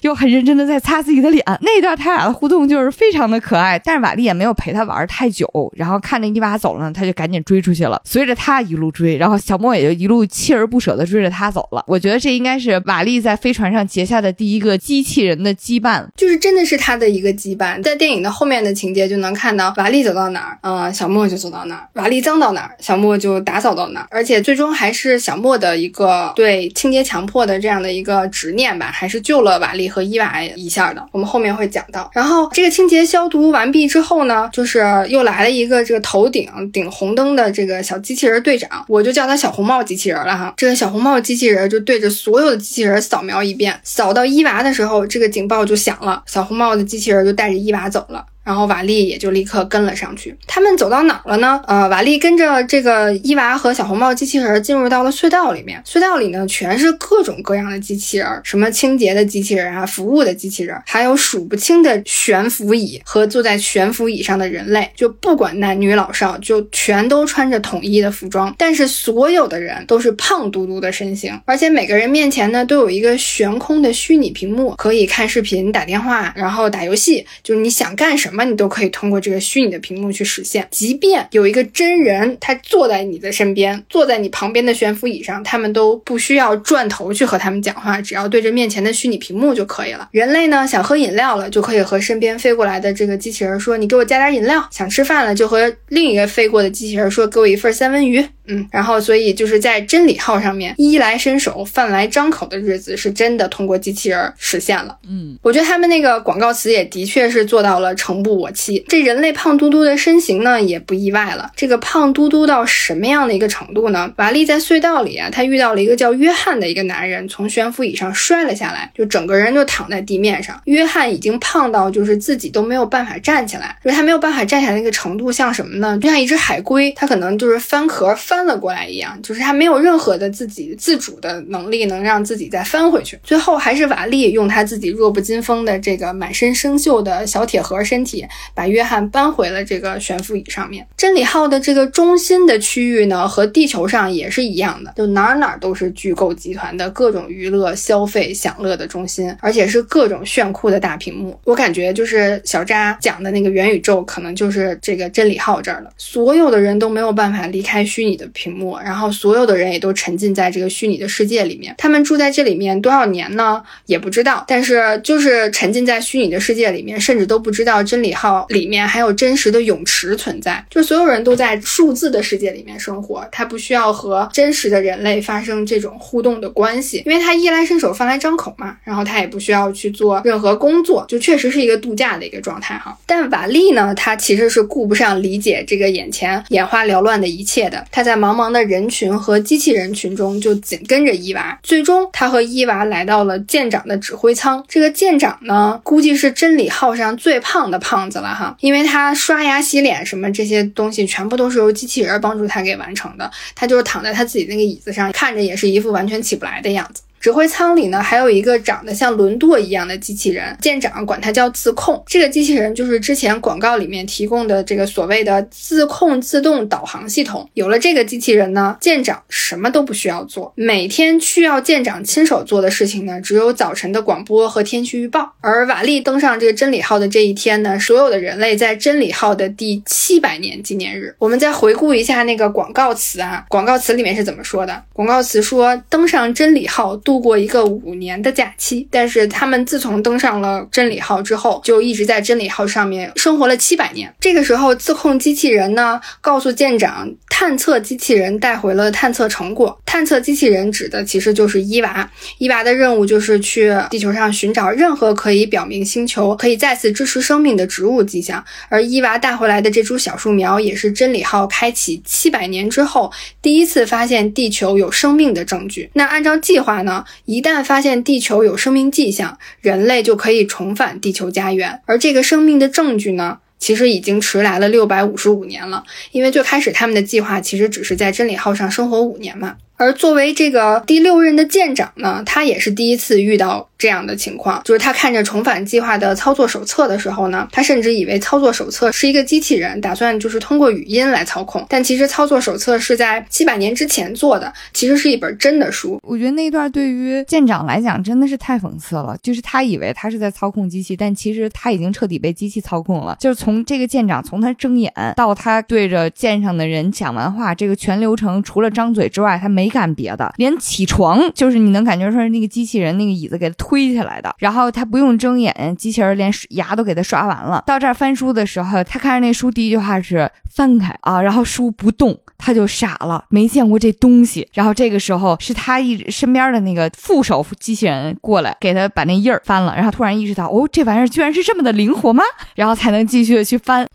[0.02, 1.42] 又很认真的在擦自己的脸。
[1.62, 3.78] 那一段他俩的互动就是非常的可爱。
[3.78, 11.82] 但是瓦力也没有陪他玩太久，然后看着伊娃走了，他就赶紧追出去了，随着他一路追，然后小莫也就一路锲而不舍的追着他走了。
[11.88, 17.80] 我觉得这应该是瓦力在飞船上结下的第一个机器人的羁绊，就是真的是他他的一个羁绊。
[17.84, 24.06] 在电影的后面的情节就能看到，瓦力走到哪儿，嗯，小莫就走到哪儿；瓦力脏到哪儿，小莫就打扫到哪儿。
[24.10, 31.06] 而且最终还是小莫的一个对清洁强迫的这样的一个执念吧，还是救了瓦力和伊娃一下的。
[31.12, 32.10] 我们后面会讲到。
[32.12, 40.52] 然后这个清洁消毒完毕之后呢，就是又来了一个这个头顶顶红灯的这个小机器人队长，我就叫他小红帽机器人了哈。
[40.56, 47.90] 这个小红帽机器人就对着所有的机器人扫描一遍，扫到伊娃的时候，这个警报就响了，小红帽机器人就带着伊娃。
[47.90, 48.24] 走了。
[48.50, 50.36] 然后瓦力也就立刻跟了上去。
[50.44, 51.62] 他们走到哪儿了呢？
[51.68, 55.80] 呃，瓦力跟着这个伊娃和小红帽机器人进入到了隧道里面。
[55.86, 64.90] 隧道里呢，全是各种各样的机器人，什么清洁的机器人啊，服务的机器人，还有数不清的悬浮椅和坐在悬浮椅上的人类。
[64.96, 68.52] 就不管男女老少，就全都穿着统一的服装。
[68.58, 77.24] 但是所有的人都是胖嘟嘟的身形，而且每个人面前呢，都有一个悬空的虚拟屏幕，可以看视频、打电话，然后打游戏。
[77.44, 80.66] 就是你想干什么，你都可以通过这个虚拟的屏幕去实现。
[80.70, 90.08] 即便有一个真人，他坐在你的身边，坐在你旁边的悬浮椅上，他们都不需要转头去和他们讲话，只要对着面前的虚拟屏幕就可以了。
[90.12, 104.98] 人类呢，想喝饮料了，就可以和身边飞过来的这个机器人说：“你给我加点饮料。”想吃饭了，就和另一个飞过的机器人说：“给我一份三文鱼。”嗯，然后所以就是在真理号上面，衣来伸手、饭来张口的日子是真的通过机器人实现了。
[105.08, 108.84] 嗯，我觉得他们那个广告词也的确是做到了成不我欺。
[108.88, 111.50] 这人类胖嘟嘟的身形呢，也不意外了。
[111.56, 114.12] 这个胖嘟嘟到什么样的一个程度呢？
[114.16, 120.60] 瓦力在隧道里啊，他遇到了一个叫约翰的一个男人，从悬浮椅上摔了下来，就整个人就躺在地面上。
[120.64, 125.98] 约翰已经胖到就是自己都没有办法站起来，就是他没有办法站起来那个程度，像什么呢？
[126.00, 133.18] 就像一只海龟，它可能就是翻壳翻了过来一样，就是它没有任何的自己自主的能力，能让自己再翻回去。
[133.22, 138.09] 最后还是瓦力用他自己弱不禁风的这个满身生锈的小铁盒身体，
[138.54, 140.86] 把约翰搬回了这个悬浮椅上面。
[140.96, 151.38] 真理号的这个中心的区域呢，和地球上也是一样的，就哪哪都是巨构集团的各种娱乐、消费、享乐的中心，而且是各种炫酷的大屏幕。
[151.44, 155.90] 我感觉就是小扎讲的那个元宇宙，可能就是这个真理号这儿了。
[155.96, 161.74] 所有的人都没有办法离开虚拟的屏幕，然后所有的人也都沉浸在这个虚拟的世界里面。
[161.78, 163.62] 他们住在这里面多少年呢？
[163.86, 170.64] 也不知道，但是就是沉浸在虚拟的世界里面，甚至都不知道真理号里面还有真实的泳池存在。
[170.70, 178.76] 就所有人都在数字的世界里面生活，他不需要和真实的人类发生这种互动的关系，因为他衣来伸手、饭来张口嘛。
[178.84, 182.96] 然后他也不需要去做任何工作，就确实是一个度假的一个状态哈。
[183.06, 187.84] 但瓦力呢，他其实是顾不上理解这个眼前眼花缭乱的一切的。
[187.90, 194.64] 他在茫茫的人群和机器人群中就紧跟着伊娃，最终他和伊娃来到了舰长的指挥舱。
[194.68, 203.28] 这个舰长呢，估计是真理号上最胖的胖胖子了哈，因为他刷牙、洗脸什么这些东西全部都是由机器人帮助他给完成的。
[203.56, 207.02] 他就是躺在他自己那个椅子上，看着也是一副完全起不来的样子。
[207.20, 212.02] 指挥舱里呢，还有一个长得像轮舵一样的机器人，舰长管它叫自控。
[212.06, 217.46] 这个机器人就是之前广告里面提供的这个所谓的自控自动导航系统。
[217.52, 225.34] 有了这个机器人呢，舰长什么都不需要做，每天需要舰长亲手做的事情呢，只有早晨的广播和天气预报。
[225.42, 231.14] 而瓦力登上这个真理号的这一天呢，所有的人类在真理号的第七百年纪念日。
[231.18, 234.82] 我们再回顾一下那个广告词啊，广告词里面是怎么说的？
[234.94, 236.96] 广告词说登上真理号。
[237.10, 244.14] 度过一个五年的假期，但是他们自从登上了真理号之后，就一直在真理号上面生活了七百年。
[244.20, 249.80] 这个时候，自控机器人呢告诉舰长，探测机器人带回了探测成果。
[249.86, 252.10] 探测机器人指的其实就是伊娃。
[252.36, 258.44] 伊娃的任务就是去地球上寻找任何可以表明星球可以再次支持生命的植物迹象。
[258.68, 263.10] 而伊娃带回来的这株小树苗，也是真理号开启七百年之后
[263.40, 265.88] 第一次发现地球有生命的证据。
[265.94, 267.06] 那按照计划呢？
[267.24, 271.80] 一旦发现地球有生命迹象，人类就可以重返地球家园。
[271.86, 275.84] 而这个生命的证据呢，其实已经迟来了六百五十五年了。
[276.10, 279.56] 因为最开始他们的计划其实只是在真理号上生活五年嘛。
[279.76, 291.64] 而作为这个第六任的舰长呢，他也是第一次遇到这样的情况，就是他看着重返计划的操作手册的时候呢，他甚至以为操作手册是一个机器人，打算就是通过语音来操控。
[291.66, 295.98] 但其实操作手册是在七百年之前做的，其实是一本真的书。
[296.02, 303.16] 我觉得那段对于舰长来讲真的是太讽刺了，就是他以为他是在操控机器，但其实他已经彻底被机器操控了。
[303.18, 317.62] 就是从这个舰长从他睁眼到他对着舰上的人讲完话，这个全流程除了张嘴之外，他没干别的，连起床就是你能感觉出来那个机器人那个椅子给他推推起来的，然后他不用睁眼，机器人连牙都给他刷完了。
[317.64, 324.48] 到这儿翻书的时候，他看着那书第一句话是翻开啊，然后书不动，他就傻了，没见过这东西。
[324.52, 332.24] 然后这个时候是他一身边的那个副手机器人过来给他把那印儿翻了，然后突然意识到哦，这玩意儿居然是这么的灵活吗？
[332.56, 333.86] 然后才能继续的去翻。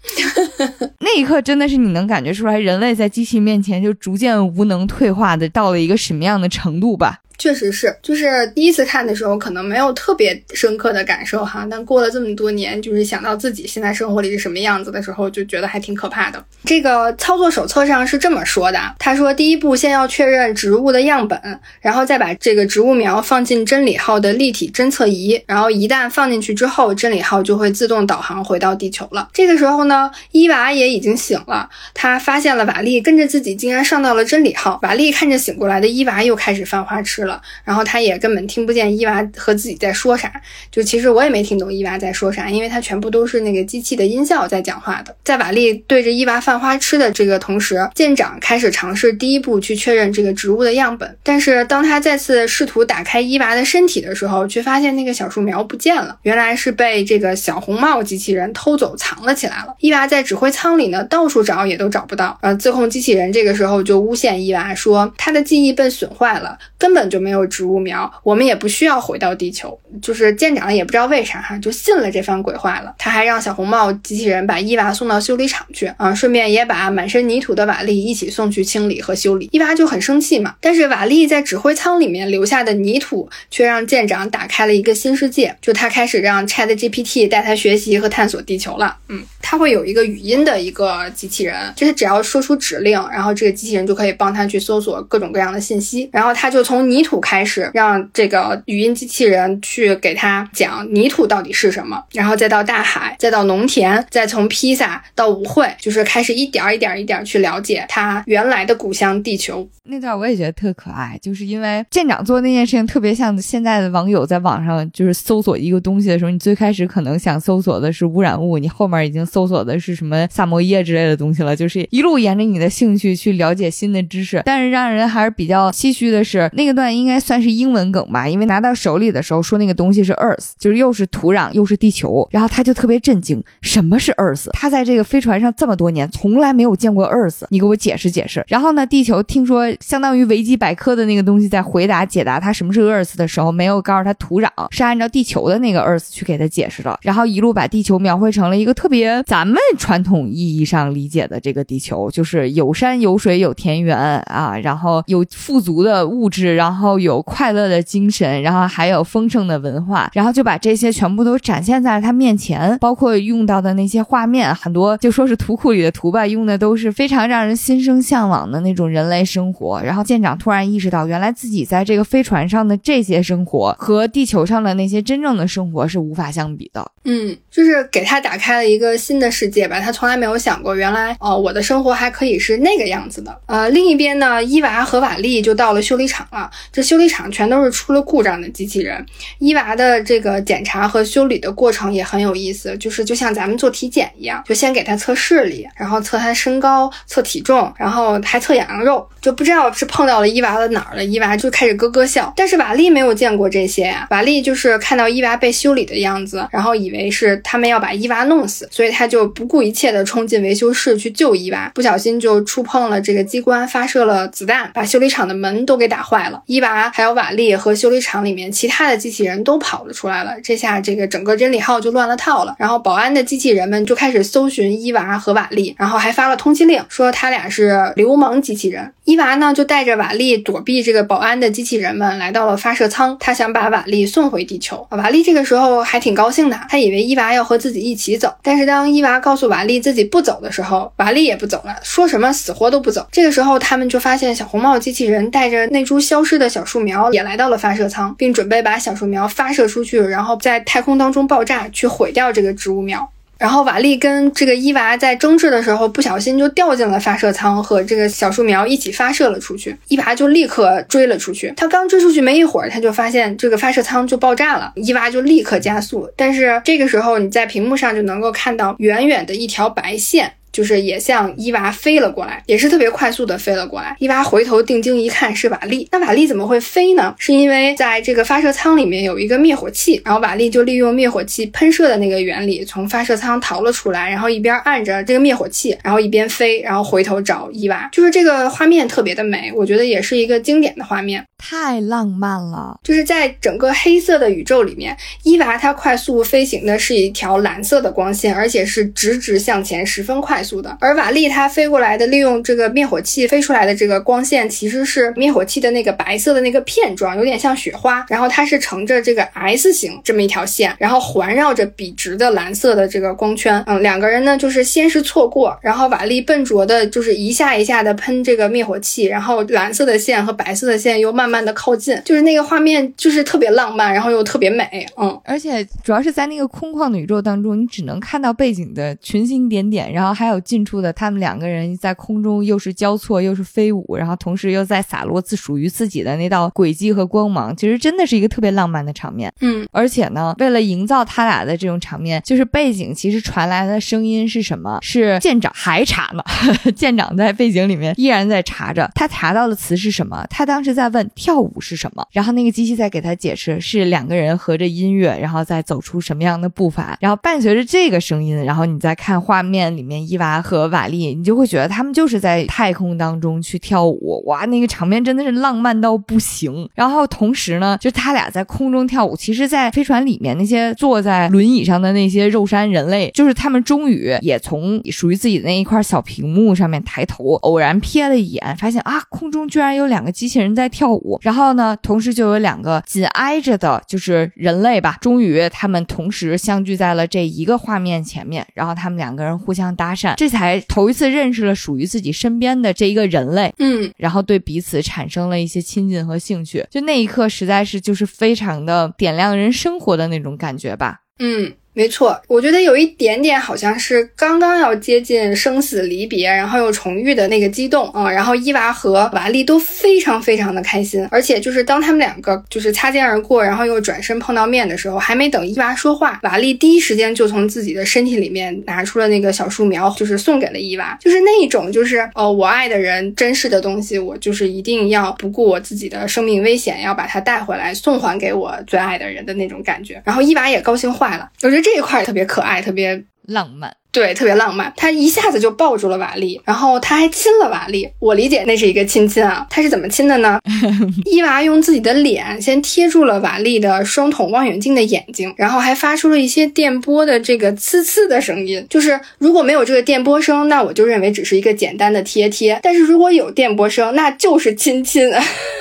[0.99, 7.19] 那一刻真的是你能感觉出来，人类在机器面前就逐渐无能退化的到了一个什么样的程度吧。
[7.37, 16.43] 确实是，就是第一次看的时候，可能没有特别深刻的感受哈，但过了这么多年，就是想到自己现在生活里是什么样子的时候，就觉得还挺可怕的。
[16.63, 21.39] 这个操作手册上是这么说的，他说第一步先要确认植物的样本，
[21.81, 29.29] 然后再把这个植物苗放进真理号的立体侦测仪，然后一旦放进去之后，真理号就会自动导航回到地球了。
[29.33, 37.41] 这个时候呢，伊娃也已经醒了，他发现了瓦力跟着自己竟然上到了真理号，瓦力看着醒过来的伊娃又开始犯花痴了。
[37.63, 40.31] 然后他也根本听不见伊娃和自己在说啥，
[40.71, 45.15] 就其实我也没听懂伊娃在说啥，因为他全部都是那个机器的音效在讲话的。
[45.23, 51.17] 在瓦力对着伊娃犯花痴的这个同时，舰长开始尝试第一步去确认这个植物的样本。
[51.23, 59.75] 但是当他再次试图打开伊娃的身体的时候，却发现那个小树苗不见了，原来是被这个小红帽机器人偷走藏了起来了。
[59.79, 62.37] 伊娃在指挥舱里呢，到处找也都找不到。
[62.41, 67.45] 呃，自控机器人这个时候就诬陷伊娃说，他的记忆被损坏了，根本就就没有。
[67.55, 69.79] 植物苗，我们也不需要回到地球。
[70.01, 72.93] 就是舰长也不知道为啥哈，就信了这番鬼话了。
[72.97, 79.47] 他还让小红帽机器人把伊娃送到修理厂去啊，顺便也把满身泥土的瓦力一起送去清理和修理。
[79.53, 85.55] 伊娃就很生气嘛，但是瓦力在指挥舱里面留下的泥土却让舰长打开了一个新世界。
[85.61, 88.97] 就他开始让 Chat GPT 带他学习和探索地球了。
[89.07, 96.09] 嗯，他会有一个语音的一个机器人，就是只要说出指令，然后这个机器人就可以帮他去搜索各种各样的信息。
[96.11, 97.45] 然后他就从泥土开。
[97.45, 109.69] 始让这个语音机器人去给他讲泥土到底是什么，然后再到大海，再到农田，再从披萨到舞会，就是开始一点一点一点去了解他原来的故乡地球。
[109.87, 124.41] 那段我也觉得特可爱，就是因为舰长做那件事情特别像现在的网友在网上就是搜索一个东西的时候，你最开始可能想搜索的是污染物，你后面已经搜索的是什么萨摩耶之类的东西了，就是一路沿着你的兴趣去了解新的知识。
[124.43, 134.49] 但是让人还是比较唏嘘的是，那个段应该算是英文梗吧，因为拿到手里的时候说那个东西是 Earth，就是又是土壤又是地球，然后他就特别震惊，什么是 Earth？
[134.51, 138.43] 他在这个飞船上这么多年，从来没有见过 Earth，你给我解释解释。
[138.47, 139.65] 然后呢，地球听说。
[139.81, 169.81] 相当于维基百科的那个东西，在回答解答他什么是 Earth 的时候，没有告诉他土壤是按照地球的那个 Earth 去给他解释的，然后一路把地球描绘成了一个特别咱们传统意义上理解的这个地球，就是有山有水有田园啊，然后有富足的物质，然后后有快乐的精神，然后还有丰盛的文化，然后就把这些全部都展现在了他面前，包括用到的那些画面，很多就说是图库里的图吧，用的都是非常让人心生向往的那种人类生活。
[169.81, 176.91] 然后舰长突然意识到，原来自己在这个飞船上的这些生活和地球上的那些真正的生活是无法相比的。
[177.05, 179.79] 嗯，就是给他打开了一个新的世界吧。
[179.79, 183.39] 他从来没有想过，原来哦，我的生活还可以是那个样子的。
[183.45, 186.49] 呃，另一边呢，伊娃和瓦力就到了修理厂了。
[186.71, 189.05] 这修理厂全都是出了故障的机器人。
[189.39, 199.65] 伊娃的这个检查和修理的过程也很有意思，就是就像咱们做体检一样，就先给他测视力，然后测他身高、测体重，然后还测痒痒肉，就不知道。
[199.75, 201.03] 是碰到了伊娃的哪儿了？
[201.03, 202.31] 伊娃就开始咯咯笑。
[202.37, 204.07] 但是瓦力没有见过这些呀。
[204.09, 211.71] 瓦力就是看到伊娃被修理的样子，然后以为为是他们要把伊娃弄死，所以他就不顾一切的冲进维修室去救伊娃。
[211.73, 216.41] 不小心就触碰了这个机关，发射了子弹，把修理厂的门都给打坏了。
[216.45, 220.33] 伊娃还有瓦力和修理厂里面其他的机器人都跑了出来了。
[220.43, 222.55] 这下这个整个真理号就乱了套了。
[222.57, 228.91] 然后保安的机器人们就开始搜寻伊娃和瓦力，然后还发了通缉令，说他俩是流氓机器人。
[229.03, 233.15] 伊娃呢就带着瓦力躲避这个保安的机器人们，来到了发射舱。
[233.19, 234.85] 他想把瓦力送回地球。
[234.91, 238.33] 瓦力这个时候还挺高兴的，他以以为伊娃要和自己一起走。
[238.43, 243.07] 但是当伊娃告诉瓦力自己不走的时候，瓦力也不走了，说什么死活都不走。
[243.11, 253.09] 这个时候，他们就发现小红帽机器人带着那株消失的小树苗也来到了发射舱，并准备把小树苗发射出去，然后在太空当中爆炸，去毁掉这个植物苗。
[253.37, 259.75] 然后瓦力跟这个伊娃在争执的时候，不小心就掉进了发射舱，和这个小树苗一起发射了出去。
[259.87, 261.53] 伊娃就立刻追了出去。
[261.57, 264.71] 他刚追出去没一会儿，他就发现这个发射舱就爆炸了。
[264.75, 270.33] 伊娃就立刻加速，但是这个时候你在屏幕上就能够看到远远的一条白线。
[270.55, 273.93] 就是也向伊娃飞了过来，也是特别快速的飞了过来。
[273.99, 275.85] 伊娃回头定睛一看，是瓦力。
[275.91, 277.13] 那瓦力怎么会飞呢？
[277.19, 287.89] 是因为在这个发射舱里面有一个灭火器，然后瓦力就利用灭火器喷射的那个原理，从发射舱逃了出来，然后一边按着这个灭火器，然后一边飞，然后回头找伊娃。
[287.91, 291.21] 就是这个画面特别的美，我觉得也是一个经典的画面。
[291.47, 292.79] 太浪漫了。
[292.83, 300.75] 就是在整个黑色的宇宙里面，伊娃它快速飞行的是一条蓝色的光线，而且是直直向前，十分快速的。
[300.81, 308.03] 而瓦力它飞过来的，利用这个灭火器飞出来的这个光线，其实是灭火器的那个白色的那个片状，有点像雪花。
[308.09, 313.63] 然后它是乘着这个 S 型这么一条线，然后环绕着笔直的蓝色的这个光圈。
[313.67, 324.85] 嗯，两个人呢，就是先是错过，然后瓦力笨拙的，就是一下一下的喷这个灭火器，然后蓝色的线和白色的线又慢慢的靠近，就是那个画面就是特别浪漫，然后又特别美。
[324.97, 339.31] 嗯，而且主要是在那个空旷的宇宙当中，你只能看到背景的群星点点，然后还有近处的他们两个人在空中又是交错又是飞舞，然后同时又在洒落自属于自己的那道轨迹和光芒，其实真的是一个特别浪漫的场面。
[339.41, 344.77] 嗯，而且呢，为了营造他俩的这种场面，就是背景其实传来的声音是什么？
[344.81, 346.23] 是舰长还查呢，
[346.75, 350.25] 舰长在背景里面依然在查着，他查到的词是什么？
[350.29, 366.69] 他当时在问跳舞是什么，然后那个机器在给他解释是两个人合着音乐，然后再走出什么样的步伐，然后伴随着这个声音，然后你再看画面里面伊娃和瓦力，你就会觉得他们就是在太空当中去跳舞，哇，那个场面真的是浪漫到不行。
[366.75, 381.04] 然后同时呢，就他俩在空中跳舞，其实，在飞船里面那些坐在轮椅上的那些肉山人类，就是他们终于也从属于自己的那一块小屏幕上面抬头，偶然瞥了一眼，发现啊，空中居然有两个机器人在跳舞。
[381.21, 393.53] 然后呢，同时就有两个紧挨着的，就是人类吧，终于他们同时相聚在了这一个画面前面，然后他们两个人互相搭讪，这才头一次认识了属于自己身边的这一个人类。
[393.59, 401.01] 嗯，然后对彼此产生了一些亲近和兴趣，就那一刻实在是就是非常的点亮人生活的那种感觉吧。
[401.19, 401.53] 嗯。
[401.75, 408.09] 没错，我觉得有一点点好像是刚刚要接近生死离别，然后又重遇的那个激动啊。
[408.09, 430.01] 然后伊娃和瓦力都非常非常的开心，而且就是当他们两个就是擦肩而过，然后又转身碰到面的时候，还没等伊娃说话，瓦力第一时间就从自己的身体里面拿出了那个小树苗，就是送给了伊娃，就是那种就是呃我爱的人珍视的东西，我就是一定要不顾我自己的生命危险，要把它带回来送还给我最爱的人的那种感觉。
[430.05, 431.64] 然后伊娃也高兴坏了，我觉得。
[431.65, 434.71] 这一块特别可爱，特别浪漫，对，特别浪漫。
[434.77, 437.89] 他一下子就抱住了瓦力，然后他还亲了瓦力。
[437.97, 439.47] 我理解那是一个亲亲啊。
[439.49, 440.39] 他是怎么亲的呢？
[441.05, 448.63] 伊娃用自己的脸先贴住了瓦力的双筒望远镜的眼睛，然后还发出了一些电波的这个呲呲的声音。
[448.69, 455.09] 就是如果没有这个电波声，那我就认为只是一个简单的贴贴；但是如果有电波声，那就是亲亲。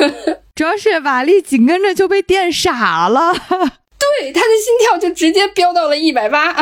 [0.55, 3.33] 主要是瓦力紧跟着就被电傻了。
[4.21, 6.55] 对，他的心跳就直接飙到了一百八。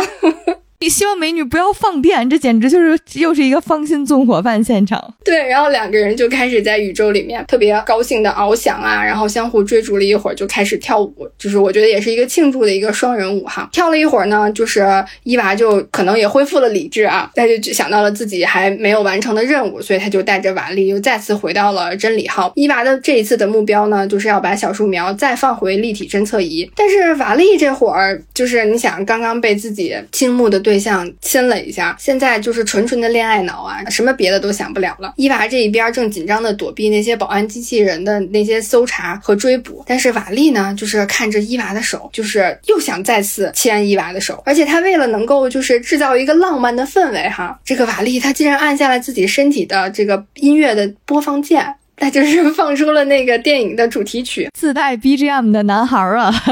[0.83, 5.15] 你希望美女不要放电，这简直就是又是一个芳心纵火犯现场。
[5.25, 13.69] 对，然后两个人就开始在宇宙里面特别高兴的翱翔啊，然后相互追逐了一会儿，就开始跳舞，就是我觉得也是一个庆祝的一个双人舞哈。
[13.71, 14.85] 跳了一会儿呢，就是
[15.23, 22.51] 伊娃就可能也恢复了理智啊，他就想到了自己还没有完成的任务，所以他就带着瓦力又再次回到了真理号。
[22.57, 26.69] 伊娃的这一次的目标呢，就是要把小树苗再放回立体侦测仪。
[26.75, 30.72] 但是瓦力这会儿就是你想，刚刚被自己倾慕的对。
[30.73, 35.13] 对象亲了一下，现在就是纯纯的恋爱脑啊，什么别的都想不了了。
[35.17, 56.33] 伊娃这一边正紧张的躲避那些保安机器人的那些搜查和追捕，但是瓦力呢，就是看着伊娃的手，就是又想再次牵伊娃的手，而且他为了能够就是制造一个浪漫的氛围哈，这个瓦力他竟然按下了自己身体的这个音乐的播放键，那就是 放出了那个电影的主题曲，自带 BGM 的男孩啊。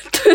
[0.10, 0.34] 对，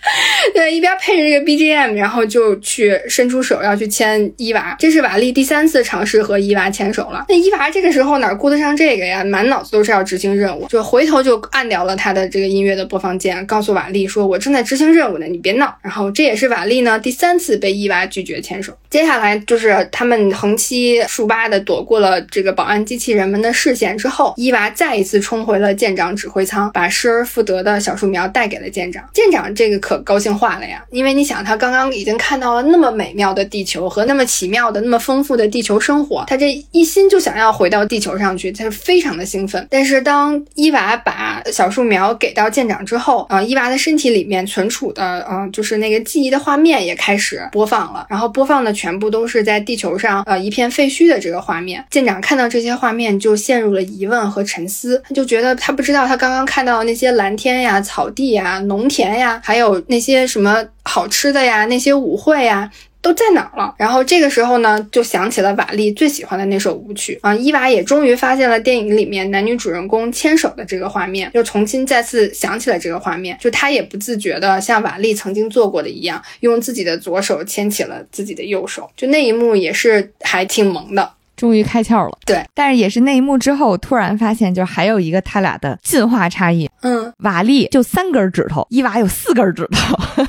[0.54, 4.76] 对，一边配着这个 BGM，然后就去伸出手要去牵伊娃。
[4.78, 7.24] 这是瓦力第三次尝试和伊娃牵手了。
[7.28, 9.24] 那伊娃这个时候哪顾得上这个呀？
[9.24, 18.72] 满脑子都是要执行任务，就回头就按掉了他的这个音乐的播放键，告诉瓦力说：“我正在执行任务呢，你别闹。”然后这也是瓦力呢第三次被伊娃拒绝牵手。
[18.88, 28.70] 接下来就是他们横七竖八的躲过了这个保安机器人们的视线之后，伊娃再一次冲回了舰长指挥舱，把失而复得的小树苗带给了。
[28.76, 30.84] 舰长，舰长这个可高兴坏了呀！
[30.90, 39.64] 因为你想，他刚刚已经看到了那么美妙的地球和那么奇妙的、那么丰富的地球生活，他这一心就想要回到地球上去，他是非常的兴奋。
[39.70, 51.84] 但是当伊娃把小树苗给到舰长之后，啊，伊娃的身体里面存储的，嗯，就是那个记忆的画面也开始播放了，然后播放的全部都是在地球上，呃，一片废墟的这个画面。
[51.88, 58.58] 舰长看到这些画面就陷入了疑问和沉思，他就觉得他不知道他刚刚看到的那些蓝天呀、草地呀。
[58.66, 62.70] 农田呀，还有那些什么好吃的呀，那些舞会呀。
[63.02, 63.72] 都在哪儿了？
[63.78, 67.32] 然后这个时候呢，就想起了瓦力最喜欢的那首舞曲啊。
[67.32, 81.12] 伊娃也终于发现了电影里面男女主人公牵手的这个画面，又重新再次想起了这个画面，就他也不自觉的像瓦力曾经做过的一样，用自己的左手牵起了自己的右手，就那一幕也是还挺萌的。
[81.36, 86.68] 终于开窍了，对，但是也是那一幕之后，突然发现，就还有一个他俩的进化差异。
[86.80, 89.96] 嗯，瓦力就三根指头，伊娃有四根指头。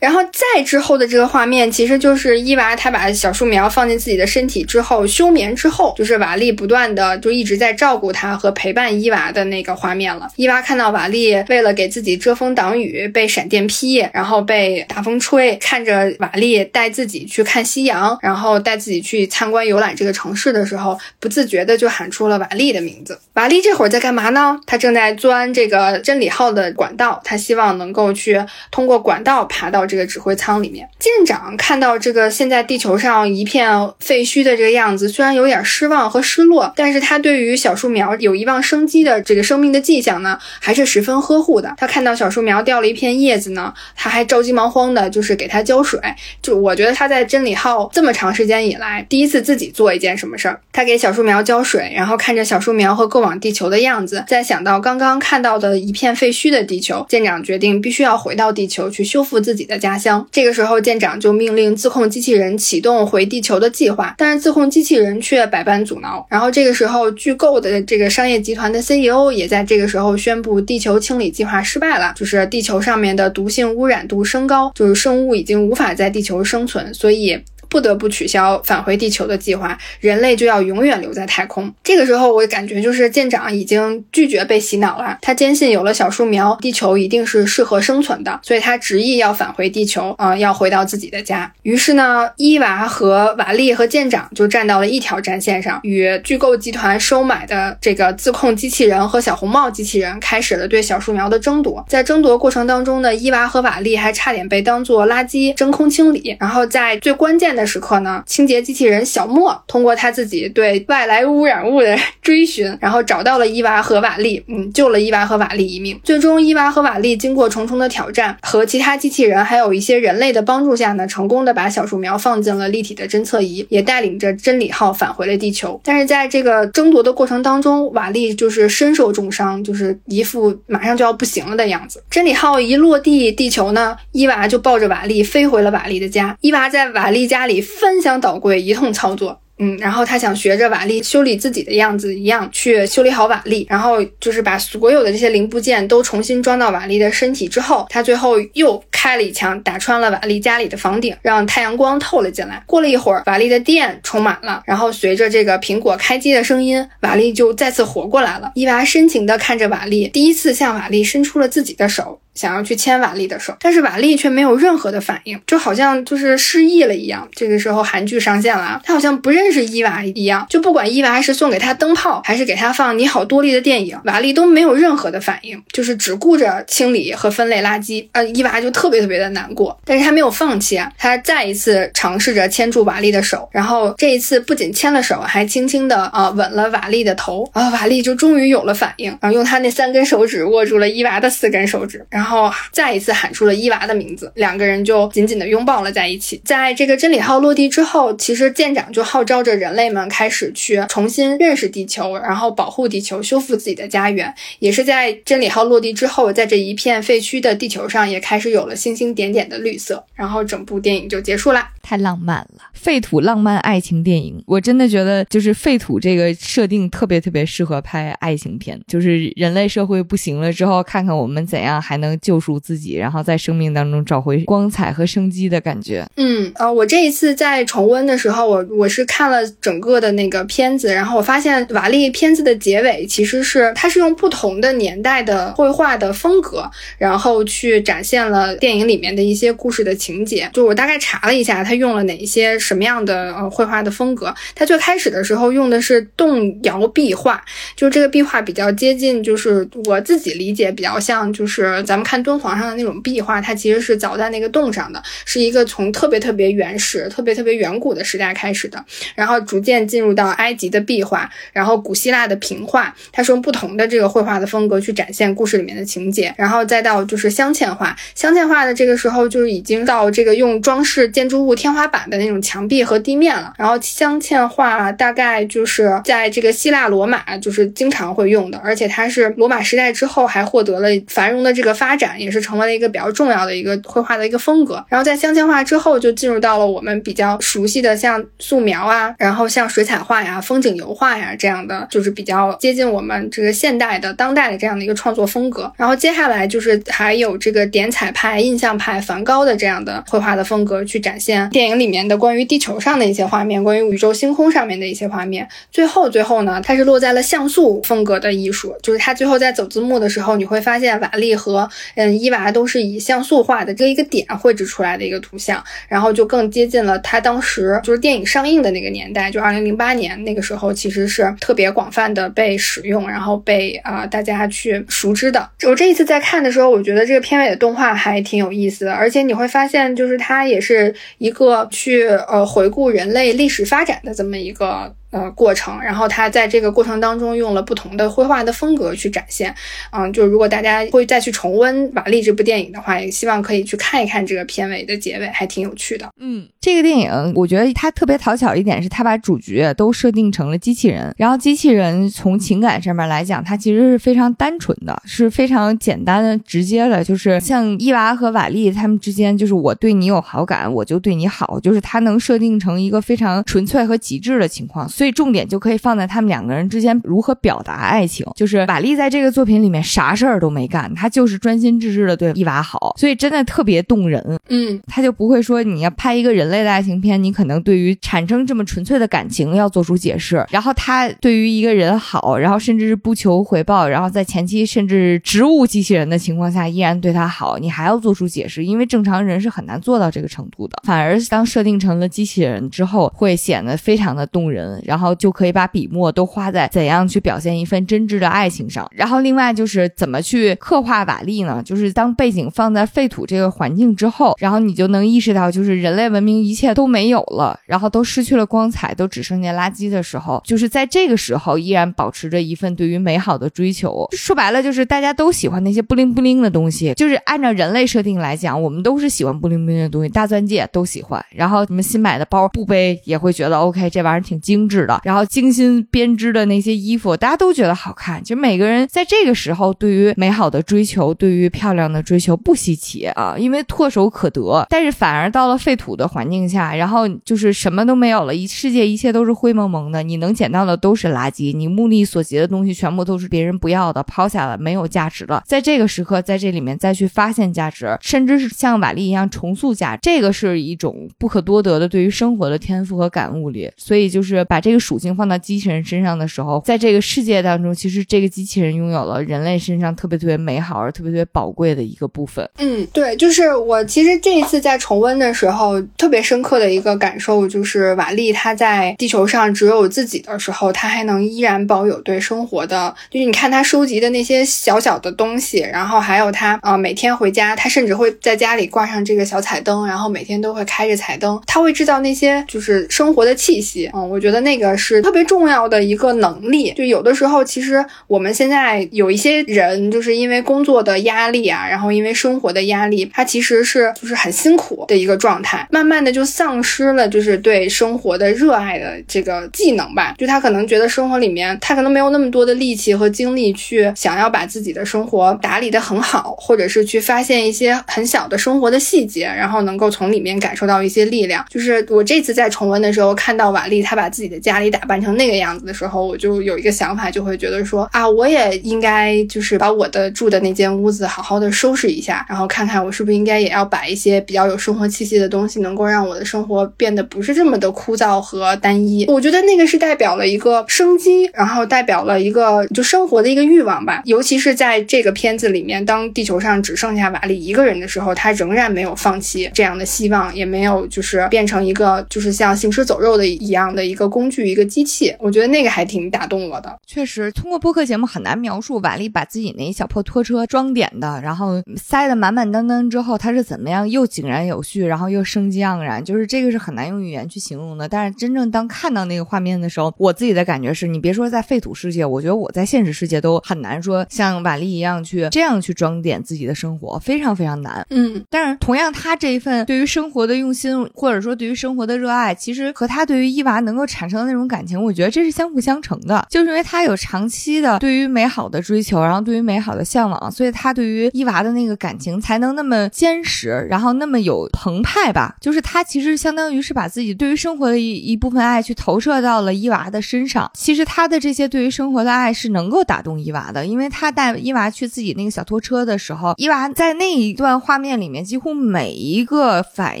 [0.00, 10.28] 然后再之后的这个画面，其实就是伊娃她把小树苗放进自己的身体之后休眠之后，就是瓦力不断的就一直在照顾她和陪伴伊娃的那个画面了。
[10.36, 23.18] 伊娃看到瓦力为了给自己遮风挡雨，被闪电劈，然后被大风吹，看着瓦力带自己去看夕阳，然后带自己去参观游览这个城市的时候，不自觉的就喊出了瓦力的名字。
[23.34, 24.58] 瓦力这会儿在干嘛呢？
[24.66, 30.88] 他正在钻这个真理号的管道，他希望能够去通过管道爬到这个指挥舱里面。
[31.00, 33.68] 舰长看到这个现在地球上一片
[33.98, 41.74] 废墟的这个样子，虽然有点失望和失落，但是他对于小树苗有一望生机的这个生命的迹象呢，还是十分呵护的。
[41.76, 45.98] 他看到小树苗掉了一片叶子呢，他还着急忙慌的，就是给它浇水。
[46.40, 60.26] 就我觉得他在真理号这么长时间以来，第一次自己做一件什么事儿，他给小树苗浇水，然后看着小树苗和过往地球的样子，再想到刚刚看到的一片废墟的地球，舰长决定必须要回到地球去修复自己的家乡。
[60.30, 66.26] 这个时候，舰长就命令自控机器人启动回地球的计划，但是自控机器人却百般阻挠。
[66.28, 77.38] 然后这个时候，巨构的这个商业集团的 CEO 也在这个时候宣布地球清理计划失败了，就是地球上面的毒性污染度升高，就是生物已经无法在地球生存，所以。
[77.74, 81.74] 不得不取消返回地球的计划，人类就要永远留在太空。
[81.82, 85.18] 这个时候，我感觉就是舰长已经拒绝被洗脑了。
[85.20, 91.52] 他坚信有了小树苗，地球一定是适合生存的，所以他执意要返回地球，啊，要回到自己的家。
[91.64, 101.84] 于是呢，伊娃和瓦利和舰长就站到了一条战线上，与巨构集团收买的这个自控机器人和小红帽机器人开始了对小树苗的争夺。
[101.88, 106.36] 在争夺过程当中呢，伊娃和瓦利还差点被当做垃圾真空清理。
[106.38, 107.63] 然后在最关键的。
[107.66, 115.98] 时刻呢，清洁机器人小莫通过他自己对外来污染物的追寻，然后找到了伊娃和瓦利，嗯，救了伊娃和瓦利一命。
[116.04, 125.80] 最终，伊娃和瓦利经过重重的挑战，和其他机器人还有一些人类的帮助下呢，成功的把小树苗放进了立体的侦测仪，也带领着真理号返回了地球。
[125.84, 132.02] 但是在这个争夺的过程当中，瓦利就是身受重伤，就是一副马上就要不行了的样子。
[132.10, 136.36] 真理号一落地地球呢，伊娃就抱着瓦利飞回了瓦利的家。
[136.40, 137.60] 伊娃在瓦利家里。
[137.60, 139.40] 翻箱倒柜，一通操作。
[139.58, 152.60] 嗯，然后他想学着瓦力修理自己的样子一样去修理好瓦力，然后就是把所有的这些零部件都重新装到瓦力的身体之后，他最后又开了一枪，打穿了瓦力家里的房顶，让太阳光透了进来。
[152.66, 158.50] 过了一会儿，瓦力的电充满了，然后随着这个苹果开机的声音，瓦力就再次活过来了。
[158.56, 167.26] 伊娃深情地看着瓦力，第一次向瓦力伸出了自己的手，想要去牵瓦力的手，但是瓦力却没有任何的反应，就好像就是失忆了一样。
[167.32, 169.44] 这个时候韩剧上线了，他好像不认。
[169.44, 178.08] 识伊娃一样，就不管伊娃是送给他灯泡，还是给他放《你好，多莉》的电影，瓦力都没有任何的反应，就是只顾着清理和分类垃圾。
[178.10, 196.40] 呃，伊娃就特别特别的难过，但是他没有放弃啊，他再一次尝试着牵住瓦力的手，然后这一次不仅牵了手，还轻轻的啊吻了瓦力的头，啊，瓦力就终于有了反应，然后用他那三根手指握住了伊娃的四根手指，然后然后再一次喊出了伊娃的名字，两个人就紧紧的拥抱了在一起。
[196.42, 199.44] 在这个真理号落地之后，其实舰长就号召。
[199.44, 204.32] 着人类们开始去重新认识地球，然后保护地球，修复自己的家园。
[204.58, 210.02] 也是在真理号落地之后，在这一片废墟的地球上，也开始有了星星点点的绿色。
[210.14, 214.42] 然后整部电影就结束啦，太浪漫了，废土浪漫爱情电影。
[214.46, 218.80] 我真的觉得，就是废土这个设定特别特别适合拍爱情片。
[218.86, 226.06] 就是人类社会不行了之后，看看我们怎样还能救赎自己，然后在生命当中找回光彩和生机的感觉。
[226.16, 229.24] 嗯，呃，我这一次在重温的时候，我我是看。
[229.24, 240.50] 了整个的那个片子，然后我发现瓦力片子的结尾其实是它是用不同的年代的绘画的风格，然后去展现了电影里面的一些故事的情节。
[240.52, 244.32] 就我大概查了一下，他用了哪一些什么样的呃绘画的风格。
[244.54, 247.42] 他最开始的时候用的是动摇壁画，
[247.74, 258.84] 就这个壁画比较接近，就是我自己理解比较像就是咱们看敦煌上的那种壁画，它其实是凿在那个洞上的，是一个从特别特别原始、特别特别远古的时代开始的，
[259.14, 284.84] 然后逐渐进入到埃及的壁画，然后古希腊的平画，它是用不同的这个绘画的风格去展现故事里面的情节，然后再到就是镶嵌画，镶嵌画的这个时候就是已经到这个用装饰建筑物天花板的那种墙壁和地面了，然后镶嵌画大概就是在这个希腊罗马就是经常会用的，而且它是罗马时代之后还获得了繁荣的这个发发展，也是成为了一个比较重要的一个绘画的一个风格。
[284.88, 295.72] 然后在镶嵌画之后，就进入到了我们比较熟悉的像素描啊，然后像水彩画呀、风景油画呀这样的，就是比较接近我们这个现代的当代的这样的一个创作风格。
[295.76, 305.48] 然后接下来就是还有这个点彩派、印象派、梵高的这样的绘画的风格，去展现电影里面的关于地球上的一些画面，关于宇宙星空上面的一些画面。
[305.70, 325.50] 最后，最后呢，它是落在了像素风格的艺术，就是它最后在走字幕的时候，你会发现瓦力和嗯伊娃都是以像素画的这一个点绘制出来的一个图像，然后就更接近了它当时就是电影上映的那个年代，就二零零八年那个时候，其实是特别广泛的被使用，然后被啊大家去熟知的。
[325.66, 334.94] 我这一次在看的时候，我觉得这个片尾的动画还挺有意思的，而且你会发现，就是它也是一个去呃回顾人类历史发展的这么一个。
[335.14, 339.54] 呃，过程，然后他在这个过程当中用了不同的绘画的风格去展现，
[339.92, 346.08] 嗯，就如果大家会再去重温《瓦力》这部电影的话，也希望可以去看一看这个片尾的结尾，还挺有趣的。
[346.18, 364.88] 嗯，这个电影我觉得它特别讨巧一点是，它把主角都设定成了机器人，然后机器人从情感上面来讲，它其实是非常单纯的，是非常简单的、直接的，就是像伊娃和瓦力他们之间，就是我对你有好感，我就对你好，就是它能设定成一个非常纯粹和极致的情况。
[364.88, 368.26] 所以重点就可以放在他们两个人之间如何表达爱情。
[368.34, 374.24] 就是瓦力在这个作品里面啥事儿都没干，他就是专心致志的对伊娃好，所以真的特别动人。
[374.48, 380.44] 嗯，他就不会说你要拍一个人类的爱情片，你可能对于产生这么纯粹的感情要做出解释。
[380.50, 390.78] 然后他对于一个人好，然后甚至是不求回报，然后在前期甚至植物机器人的情况下依然对他好，你还要做出解释，因为正常人是很难做到这个程度的。
[390.84, 395.34] 反而当设定成了机器人之后，会显得非常的动人，然然后就。
[395.34, 401.60] 可以把笔墨都花在怎样去表现一份真挚的爱情上，然后另外就是怎么去刻画瓦力呢？
[401.64, 414.06] 就是当背景放在废土这个环境之后，然后你就能意识到，就是人类文明一切都没有了，然后都失去了光彩，都只剩下垃圾的时候，就是在这个时候依然保持着一份对于美好的追求。
[414.12, 425.22] 说白了，就是大家都喜欢那些不灵不灵的东西，就是按照人类设定来讲，我们都是喜欢不灵不灵的东西，大钻戒都喜欢，然后你们新买的包、不背也会觉得 OK，这玩意儿挺精致的，然后。
[425.34, 428.22] 精心编织的那些衣服，大家都觉得好看。
[428.22, 434.64] 就每个人在这个时候，对于美好的追求，对于漂亮的追求不稀奇啊，因为唾手可得。
[434.70, 445.42] 但是反而到了废土的环境下，然后就是什么都没有了，一世界一切都是灰蒙蒙的，你能捡到的都是垃圾，你目力所及的东西全部都是别人不要的，抛下了，没有价值了。
[445.44, 453.70] 在这个时刻，在这里面再去发现价值，甚至是像瓦力一样重塑价值，这个是一种不可多得的对于生活的天赋和感悟力。
[453.76, 455.14] 所以就是把这个属性。
[455.14, 462.48] 放到机器人身上的时候，在这个世界当中，其实这个机器人拥有了人类身上特别特别美好而特别特别宝贵的一个部分。
[462.58, 483.88] 嗯，对，就是我其实这一次在重温的时候，特别深刻的一个感受就是瓦力他在地球上只有自己的时候，他还能依然保有对生活的，就是你看他收集的那些小小的东西，然后还有他啊每天回家，他甚至会在家里挂上这个小彩灯，然后每天都会开着彩灯，他会制造那些就是生活的气息。
[483.94, 485.02] 嗯，我觉得那个是。
[485.02, 500.14] 特别重要的一个能力，就有的时候，其实我们现在有一些人，就是因为工作的压力啊，然后因为生活的压力，他其实是就是很辛苦的一个状态，慢慢的就丧失了就是对生活的热爱的这个技能吧。
[500.16, 511.44] 就他可能觉得生活里面，他可能没有那么多的力气和精力去想要把自己的生活打理的很好，或者是去发现一些很小的生活的细节，然后能够从里面感受到一些力量。
[511.50, 514.94] 就是我这次在重温的时候，看到瓦力他把自己的家里打扮。
[515.04, 529.04] 成那个样子的时候，我就有一个想法，就会觉得说啊，我也应该就是把我的住的那间屋子好好的收拾一下，然后看看我是不是应该也要摆一些比较有生活气息的东西，能够让我的生活变得不是这么的枯燥和单一。
[529.08, 534.00] 我觉得那个是代表了一个生机，然后代表了一个就生活的一个欲望吧。
[534.06, 544.33] 尤其是在这个片子里面，当地球上只剩下瓦力一个人的时候，他仍然没有放弃这样的希望，也没有就是变成一个就是像行尸走肉的一样的一个工具。
[544.34, 546.78] 具一个机器，我觉得那个还挺打动我的。
[546.86, 557.88] 确实，通过播客节目很难描述瓦力把自己那一小破拖车装点的，然后塞得满满当当之后，他是怎么样又井然有序，然后又生机盎然，就是这个是很难用语言去形容的。
[557.88, 567.86] 但是真正当看到那个画面的时候，我自己的感觉是你别说在废土世界，我觉得我在现实世界都很难说像瓦力一样去这样去装点自己的生活，非常非常难。
[567.90, 576.26] 嗯，但是同样他这一份对于生活的用心，或者说对于生活的热爱，其实和他对于伊娃能够产生那种感情，我觉得这是相辅相成的。
[576.30, 585.36] 就是因为他有长期的对于美好的追求，然后对于美好的向往，所以他对于伊娃的那个感情才能那么坚实，然后那么有澎湃吧。
[585.40, 590.50] 就是他其实相当于是把自己对于生活的一一部分爱去投射到了伊娃的身上。
[590.54, 600.00] 其实他的这些对于生活的爱是能够打动伊娃的，因为他带伊娃去自己那个小拖车的时候，伊娃在那一段画面里面几乎每一个反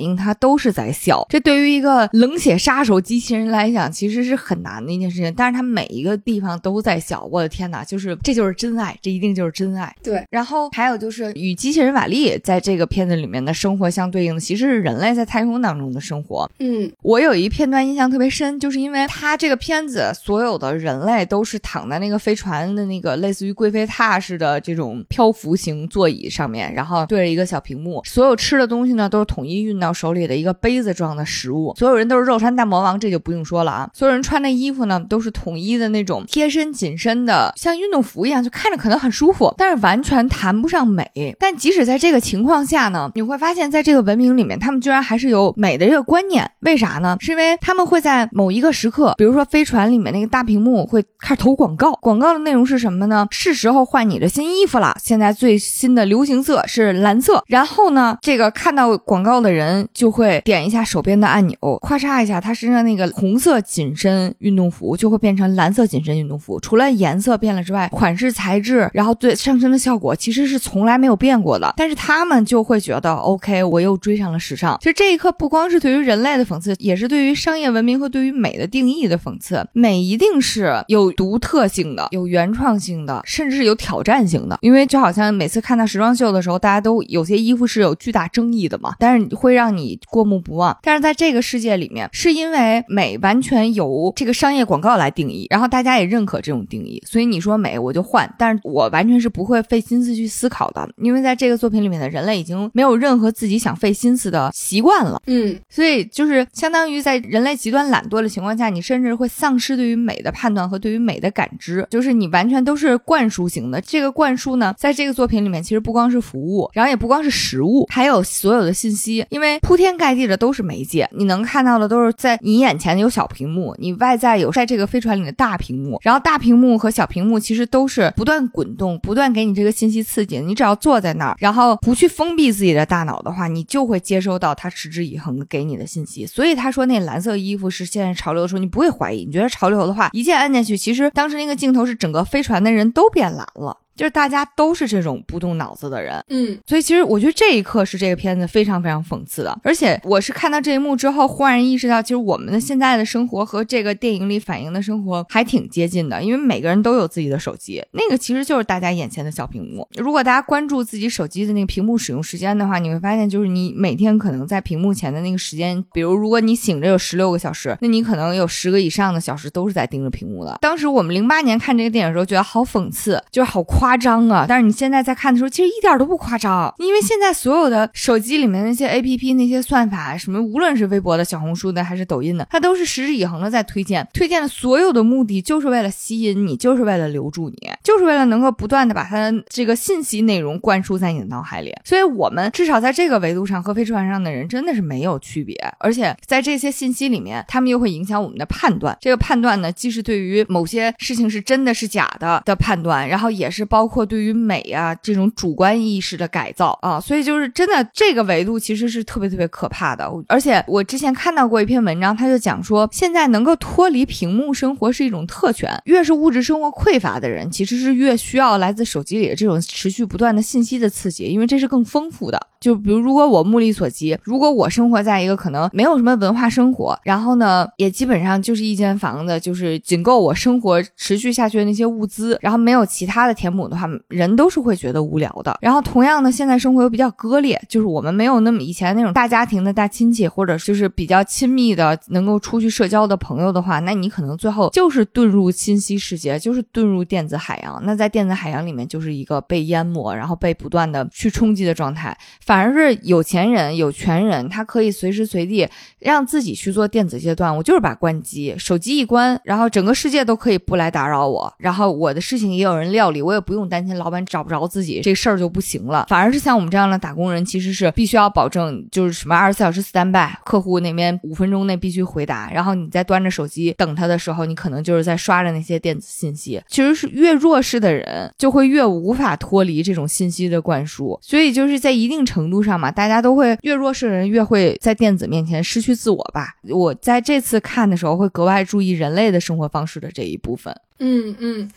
[0.00, 1.26] 应他都是在笑。
[1.28, 5.32] 这对于一个冷血杀手机器人来讲，其实是很难的一件事情。
[5.36, 9.94] 但是他每一个地方都在笑，我的天哪，就是这就是真爱，这一定就是真爱。
[10.02, 16.48] 对，然后还有就是与机器人瓦力在这个片子里面的生活相对应的，其实是人类在太空当中的生活。
[16.58, 33.90] 嗯我有一片段印象特别深，就是因为他这个片子所有的人类都是躺在那个飞船的那个类似于贵妃榻似的这种漂浮型座椅上面，然后对着一个小屏幕，所有吃的东西呢都是统一运到手里的一个杯子状的食物，所有人都是肉山大魔王，这就不用说了啊。
[33.94, 41.34] 所所有人穿的衣服呢都是统一的那种贴身紧身的，像运动服一样，就看着可能很舒服，但是完全谈不上美。
[41.40, 46.50] 但即使在这个情况下呢，你会发现在这个文明里面，他们居然还是有美的这个观念。
[46.60, 47.16] 为啥呢？
[47.18, 53.26] 是因为他们会在某一个时刻，比如说飞船里面那个大屏幕会开始投广告，广告的内容是什么呢？
[53.30, 57.42] 是时候换你的新衣服了，现在最新的流行色是蓝色。
[57.46, 66.58] 然后呢，这个看到广告的人就会点一下手边的按钮，咔嚓一下，他身上那个红色紧紧身运动服就会变成蓝色紧身运动服。
[66.60, 71.74] 除了颜色变了之外，款式、材质，然后对上身的效果其实是从来没有变过的。
[71.76, 74.78] 但是他们就会觉得，OK，我又追上了时尚。
[74.80, 79.66] 其实这一刻不光是对于人类的讽刺，也是对于商业文明和对于美的定义的讽刺。
[79.72, 84.58] 美一定是有独特性的、有原创性的，甚至是有挑战性的。
[84.62, 90.76] 因为就好像每次看到时装秀的时候，大家都有些衣服是有巨大争议的嘛，但是会让你过目不忘。
[90.82, 105.20] 但是在这个世界里面，是因为美完全由这个商业广告来定义，然后大家也认可这种定义，所以你说美我就换，但是我完全是不会费心思去思考的，因为在这个作品里面的人类已经没有任何自己想费心思的习惯了。
[105.26, 113.80] 嗯所以就是相当于在人类极端懒惰的情况下，你甚至会丧失对于美的判断和对于美的感知，就是你完全都是灌输型的。
[113.80, 130.40] 这个灌输呢，在这个作品里面其实不光是服务，然后也不光是食物，还有所有的信息，因为铺天盖地的都是媒介，你能看到的都是在你眼前有小屏幕，你外在有在这个飞船里的大屏幕，然后大屏幕和小屏幕其实都是不断滚动，不断给你这个信息刺激。
[130.40, 136.26] 你只要坐在那儿，然后不去封闭自己的大脑的话，你就会接收到它持之以恒给你的信息。
[136.26, 143.78] 所以他说那蓝色衣服是现在潮流的时候，你不会怀疑，你觉得潮流的话，一键按下去，其实当时那个镜头是整个飞船的人都变蓝了。
[143.96, 159.86] 就是大家都是这种不动脑子的人，嗯所以其实我觉得这一刻是这个片子非常非常讽刺的，而且我是看到这一幕之后，忽然意识到，其实我们的现在的生活和这个电影里反映的生活还挺接近的，因为每个人都有自己的手机，那个其实就是大家眼前的小屏幕。
[159.96, 170.58] 如果大家关注自己手机的那个屏幕使用时间的话，你会发现，就是你每天可能在屏幕前的那个时间，比如如果你醒着有十六个小时，那你可能有十个以上的小时都是在盯着屏幕的。
[170.60, 174.46] 当时我们零八年看这个电影的时候，觉得好讽刺，就是好夸张啊！
[174.48, 191.70] 但是你现在在看的时候，其实一点都不夸张，因为现在所有的手机里面那些 A P P 那些算法，什么无论是微博的、小红书的还是抖音的，它都是持之以恒的在推荐，推荐的所有的目的就是为了吸引你，就是为了留住你，就是为了能够不断的把它的这个信息内容灌输在你的脑海里。
[191.84, 198.96] 所以，我们至少在这个维度上和飞船上的人真的是没有区别，而且在这些信息里面，他们又会影响我们的判断。
[198.98, 207.00] 这个判断呢，既是对于某些事情是真的是假的的判断，然后也是包括对于美啊这种主观意识的改造啊。
[207.00, 210.08] 所以就是真的这个维度其实是特别特别可怕的。
[210.28, 222.40] 而且我之前看到过一篇文章，他就讲说，现在能够脱离屏幕生活是一种特权，越是物质生活匮乏的人，其实是越需要来自手机里的这种持续不断的信息的刺激，因为这是更丰富的。
[222.60, 235.56] 就比如，如果我目力所及，如果我生活在一个可能没有什么文化生活，然后呢，也基本上就是一间房子，就是仅够我生活持续下去的那些物资，然后没有其他的填补的话，人都是会觉得无聊的。
[235.60, 247.80] 然后同样的，现在生活又比较割裂，就是我们没有那么以前那种大家庭的大亲戚，或者就是比较亲密的能够出去社交的朋友的话，那你可能最后就是遁入信息世界，就是遁入电子海洋。
[247.84, 252.16] 那在电子海洋里面，就是一个被淹没，然后被不断的去冲击的状态。
[252.44, 255.66] 反而是有钱人、有权人，他可以随时随地
[255.98, 257.56] 让自己去做电子阶段。
[257.56, 266.06] 我就是把关机，手机一关，然后整个世界都可以不来打扰我，然后我的事情也有人料理，我也不不用担心老板找不着自己，这事儿就不行了。
[266.08, 272.50] 反而是像我们这样的打工人，其实是必须要保证，就是什么二十四小时 stand by，客户那边五分钟内必须回答。
[272.52, 276.60] 然后你在端着手机等他的时候，你可能就是在刷着那些电子信息。
[276.66, 281.16] 其实是越弱势的人，就会越无法脱离这种信息的灌输。
[281.22, 286.56] 所以就是在一定程度上嘛，大家都会越弱势的人越会在电子面前失去自我吧。
[286.70, 290.74] 我在这次看的时候会格外注意人类的生活方式的这一部分。
[291.00, 291.68] 嗯嗯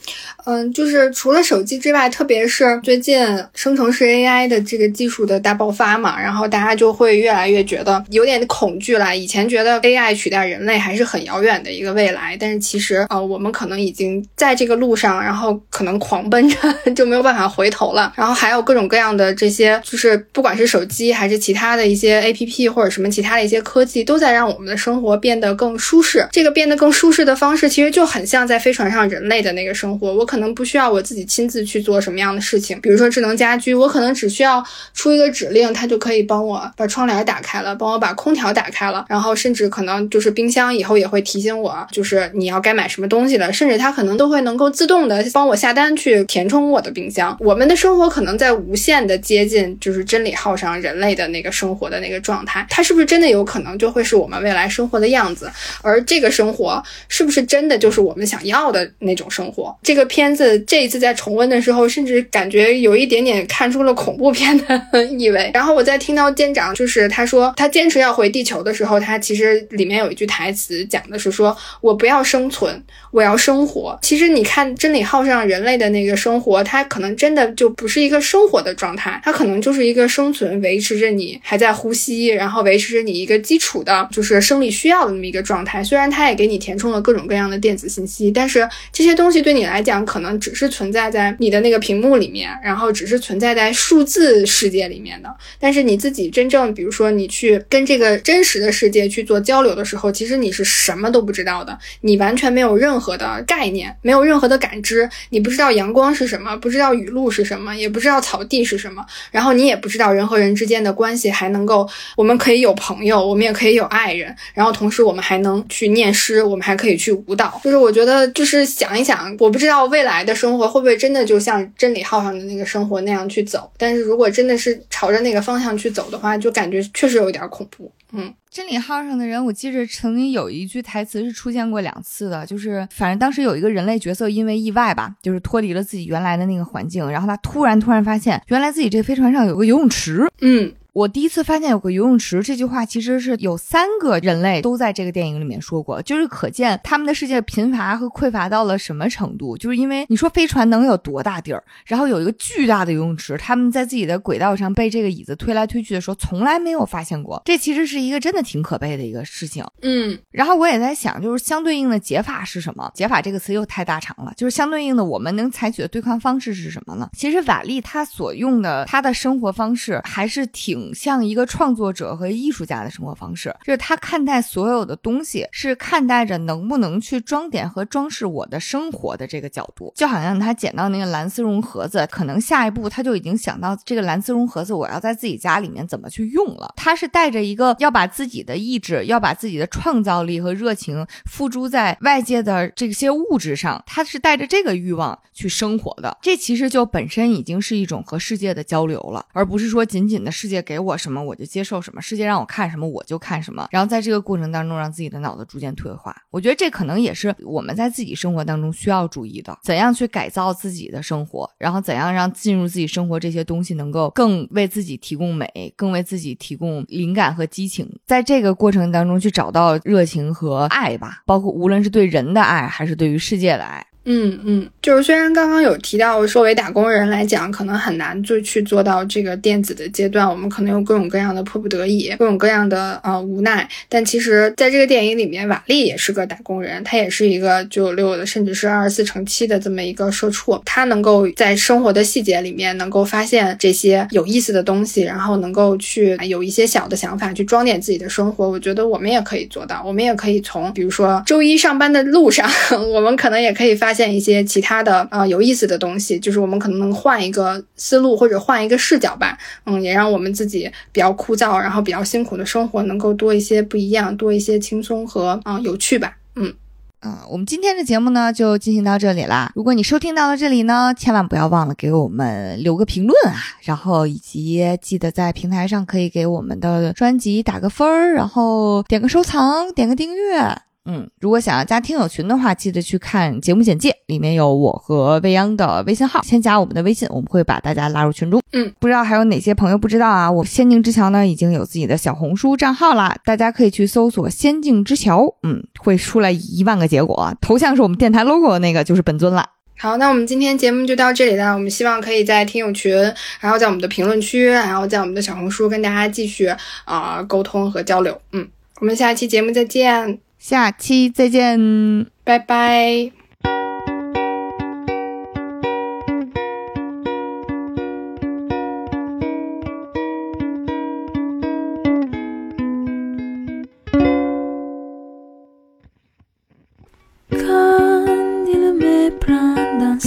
[0.45, 3.19] 嗯，就是除了手机之外，特别是最近
[3.53, 9.17] 生成式 AI 的这个技术的大爆发嘛，然后大家就会越来越觉得有点恐惧了。
[9.17, 16.55] 以前觉得 AI 取代人类还是很遥远的一个未来，但是其实呃，我们可能已经在这个路上，然后可能狂奔着
[16.95, 18.13] 就没有办法回头了。
[18.15, 26.25] 然后还有各种各样的这些，就是不管是手机还是其他的一些 APP 或者什么其他的一些科技，都在让我们的生活变得更舒适。
[26.31, 29.06] 这个变得更舒适的方式，其实就很像在飞船上。
[29.07, 34.63] 人类的那个生活，我可能不需要我自己亲自去做什么样的事情，比如说智能家居，我可能只需要
[34.93, 47.35] 出一个指令，它就可以帮我把窗帘打开了，帮我把空调打开了，然后甚至可能就是冰箱以后也会提醒我，就是你要该买什么东西了，甚至它可能都会能够自动的帮我下单去填充我的冰箱。
[47.39, 55.51] 我们的生活可能在无限的接近就是真理号上人类的那个生活的那个状态，它是不是真的有可能就会是我们未来生活的样子？
[55.81, 58.89] 而这个生活是不是真的就是我们想要的？
[58.99, 65.51] 那种生活，这个片子这一次在重温的时候，甚至感觉有一点点看出了恐怖片的意味。
[65.53, 85.83] 然后我在听到舰长就是他说他坚持要回地球的时候，他其实里面有一句台词讲的是说：“我不要生存，我要生活。”其实你看真理号上人类的那个生活，它可能真的就不是一个生活的状态，它可能就是一个生存，维持着你还在呼吸，然后维持着你一个基础的就是生理需要的那么一个状态。
[85.83, 88.67] 虽然它也给你填充了各种各样的电子信息，但是。
[88.91, 95.33] 这些东西对你来讲，可能只是存在在你的那个屏幕里面，然后只是存在在数字世界里面的。
[95.59, 117.61] 但是你自己真正，比如说你去跟这个真实的世界去做交流的时候，其实你是什么都不知道的，你完全没有任何的概念，没有任何的感知，你不知道阳光是什么，不知道雨露是什么，也不知道草地是什么，然后你也不知道人和人之间的关系还能够，我们可以有朋友，我们也可以有爱人，然后同时我们还能去念诗，我们还可以去舞蹈。
[117.63, 118.97] 就是我觉得，就是想。
[118.99, 123.71] 一想，我不知道未来的生活会不会真的就像真理号上的那个生活那样去走。
[123.77, 127.91] 但是如果真的是朝着那个方向去走的话，就感觉确实有点恐怖。
[128.13, 140.25] 嗯，真理号上的人，我记着曾经有一句台词是出现过两次的，就是反正当时有一个人类角色因为意外吧，就是脱离了自己原来的那个环境，然后他突然突然发现，原来自己这飞船上有个游泳池。
[140.41, 140.73] 嗯。
[140.97, 149.55] 我第一次发现有个游泳池，这句话其实是有三个人类都在这个电影里面说过，就是可见他们的世界贫乏和匮乏到了什么程度。
[149.55, 157.39] 就是因为你说飞船能有多大地儿，然后有一个巨大的游泳池，他们在自己的轨道上被这个椅子推来推去的时候，从来没有发现过。
[157.45, 159.63] 这其实是一个真的挺可悲的一个事情。
[159.83, 162.91] 嗯，然后我也在想，就是相对应的解法是什么？
[162.95, 167.07] 解法这个词又太大长了，就是相对应的我们能采取的对抗方式是什么呢？
[167.15, 171.77] 其实瓦力他所用的他的生活方式还是挺像一个创。
[171.77, 186.73] 作者和艺术家的生活方式，就是他看待所有的东西是看待着能不能去装点和装饰我的生活的这个角度，就好像他捡到那个蓝丝绒盒子，可能下一步他就已经想到这个蓝丝绒盒子我要在自己家里面怎么去用了。
[186.75, 196.17] 他是带着一个要把自己的意志、要把自己的创造力和热情付诸在外界的这些物质上，他是带着这个欲望去生活的。
[196.23, 201.47] 这其实就本身已经是一种和世界的交流了，而不是说仅仅的世界给给我什么我就。
[201.47, 206.15] 接受什么世界让我看什么我就看什么，然后在这个过程当中让自己的脑子逐渐退化。
[206.29, 223.83] 我觉得这可能也是我们在自己生活当中需要注意的，怎样去改造自己的生活，然后怎样让进入自己生活这些东西能够更为自己提供美，更为自己提供灵感和激情，在这个过程当中去找到热情和爱吧，包括无论是对人的爱还是对于世界的爱。
[224.09, 233.67] 嗯嗯，就是虽然刚刚有提到，作为打工人来讲，可能很难就去做到这个电子的阶段，我们可能有各种各样的迫不得已，各种各样的呃无奈。
[233.89, 240.57] 但其实，在这个电影里面，瓦力也是个打工人，他也是一个九九六的，甚至是二十四乘七的这么一个社畜。
[240.63, 248.49] 他能够在生活的细节里面，能够发现这些有意思的东西，然后能够去有一些小的想法去装点自己的生活。
[248.49, 252.49] 我觉得我们也可以做到，我们也可以从比如说周一上班的路上，
[252.93, 253.96] 我们可能也可以发。
[253.97, 266.53] 现一些其他的啊有意思的东西，就是我们可能能换一个思路或者换一个视角吧，嗯，也让我们自己比较枯燥然后比较辛苦的生活能够多一些不一样，多一些轻松和啊有趣吧，嗯
[267.01, 269.51] 嗯，我们今天的节目呢就进行到这里啦。
[269.55, 280.39] 如果你收听到了这里呢，千万不要忘了给我们留个评论啊，然后以及记得在平台上可以给我们的专辑打个分儿，然后点个收藏，点个订阅。
[280.87, 288.41] 嗯，如果想要加听友群的话，记得去看节目简介，里面有我和未央的微信号，先加我们的微信，我们会把大家拉入群中。
[288.53, 290.31] 嗯，不知道还有哪些朋友不知道啊？
[290.31, 299.45] 我仙境之桥呢已经有自己的小红书账号啦，大家可以去搜索仙境之桥，嗯，会出来一万个结果，头像是我们电台 logo 的那个就是本尊了。
[299.77, 302.95] 好，那我们今天节目就到这里了，我们希望可以在听友群，
[303.39, 306.47] 然后在我们的评论区，然后在我们的小红书跟大家继续
[306.85, 308.19] 啊沟通和交流。
[308.31, 308.47] 嗯，
[308.79, 310.26] 我们下期节目再见。
[310.47, 313.11] 下期再见，拜拜。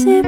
[0.06, 0.22] me,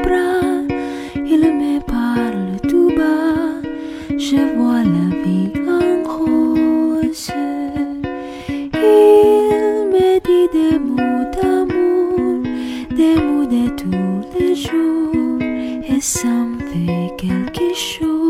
[12.93, 18.22] des mots de tous les jours et ça me fait quelque chose.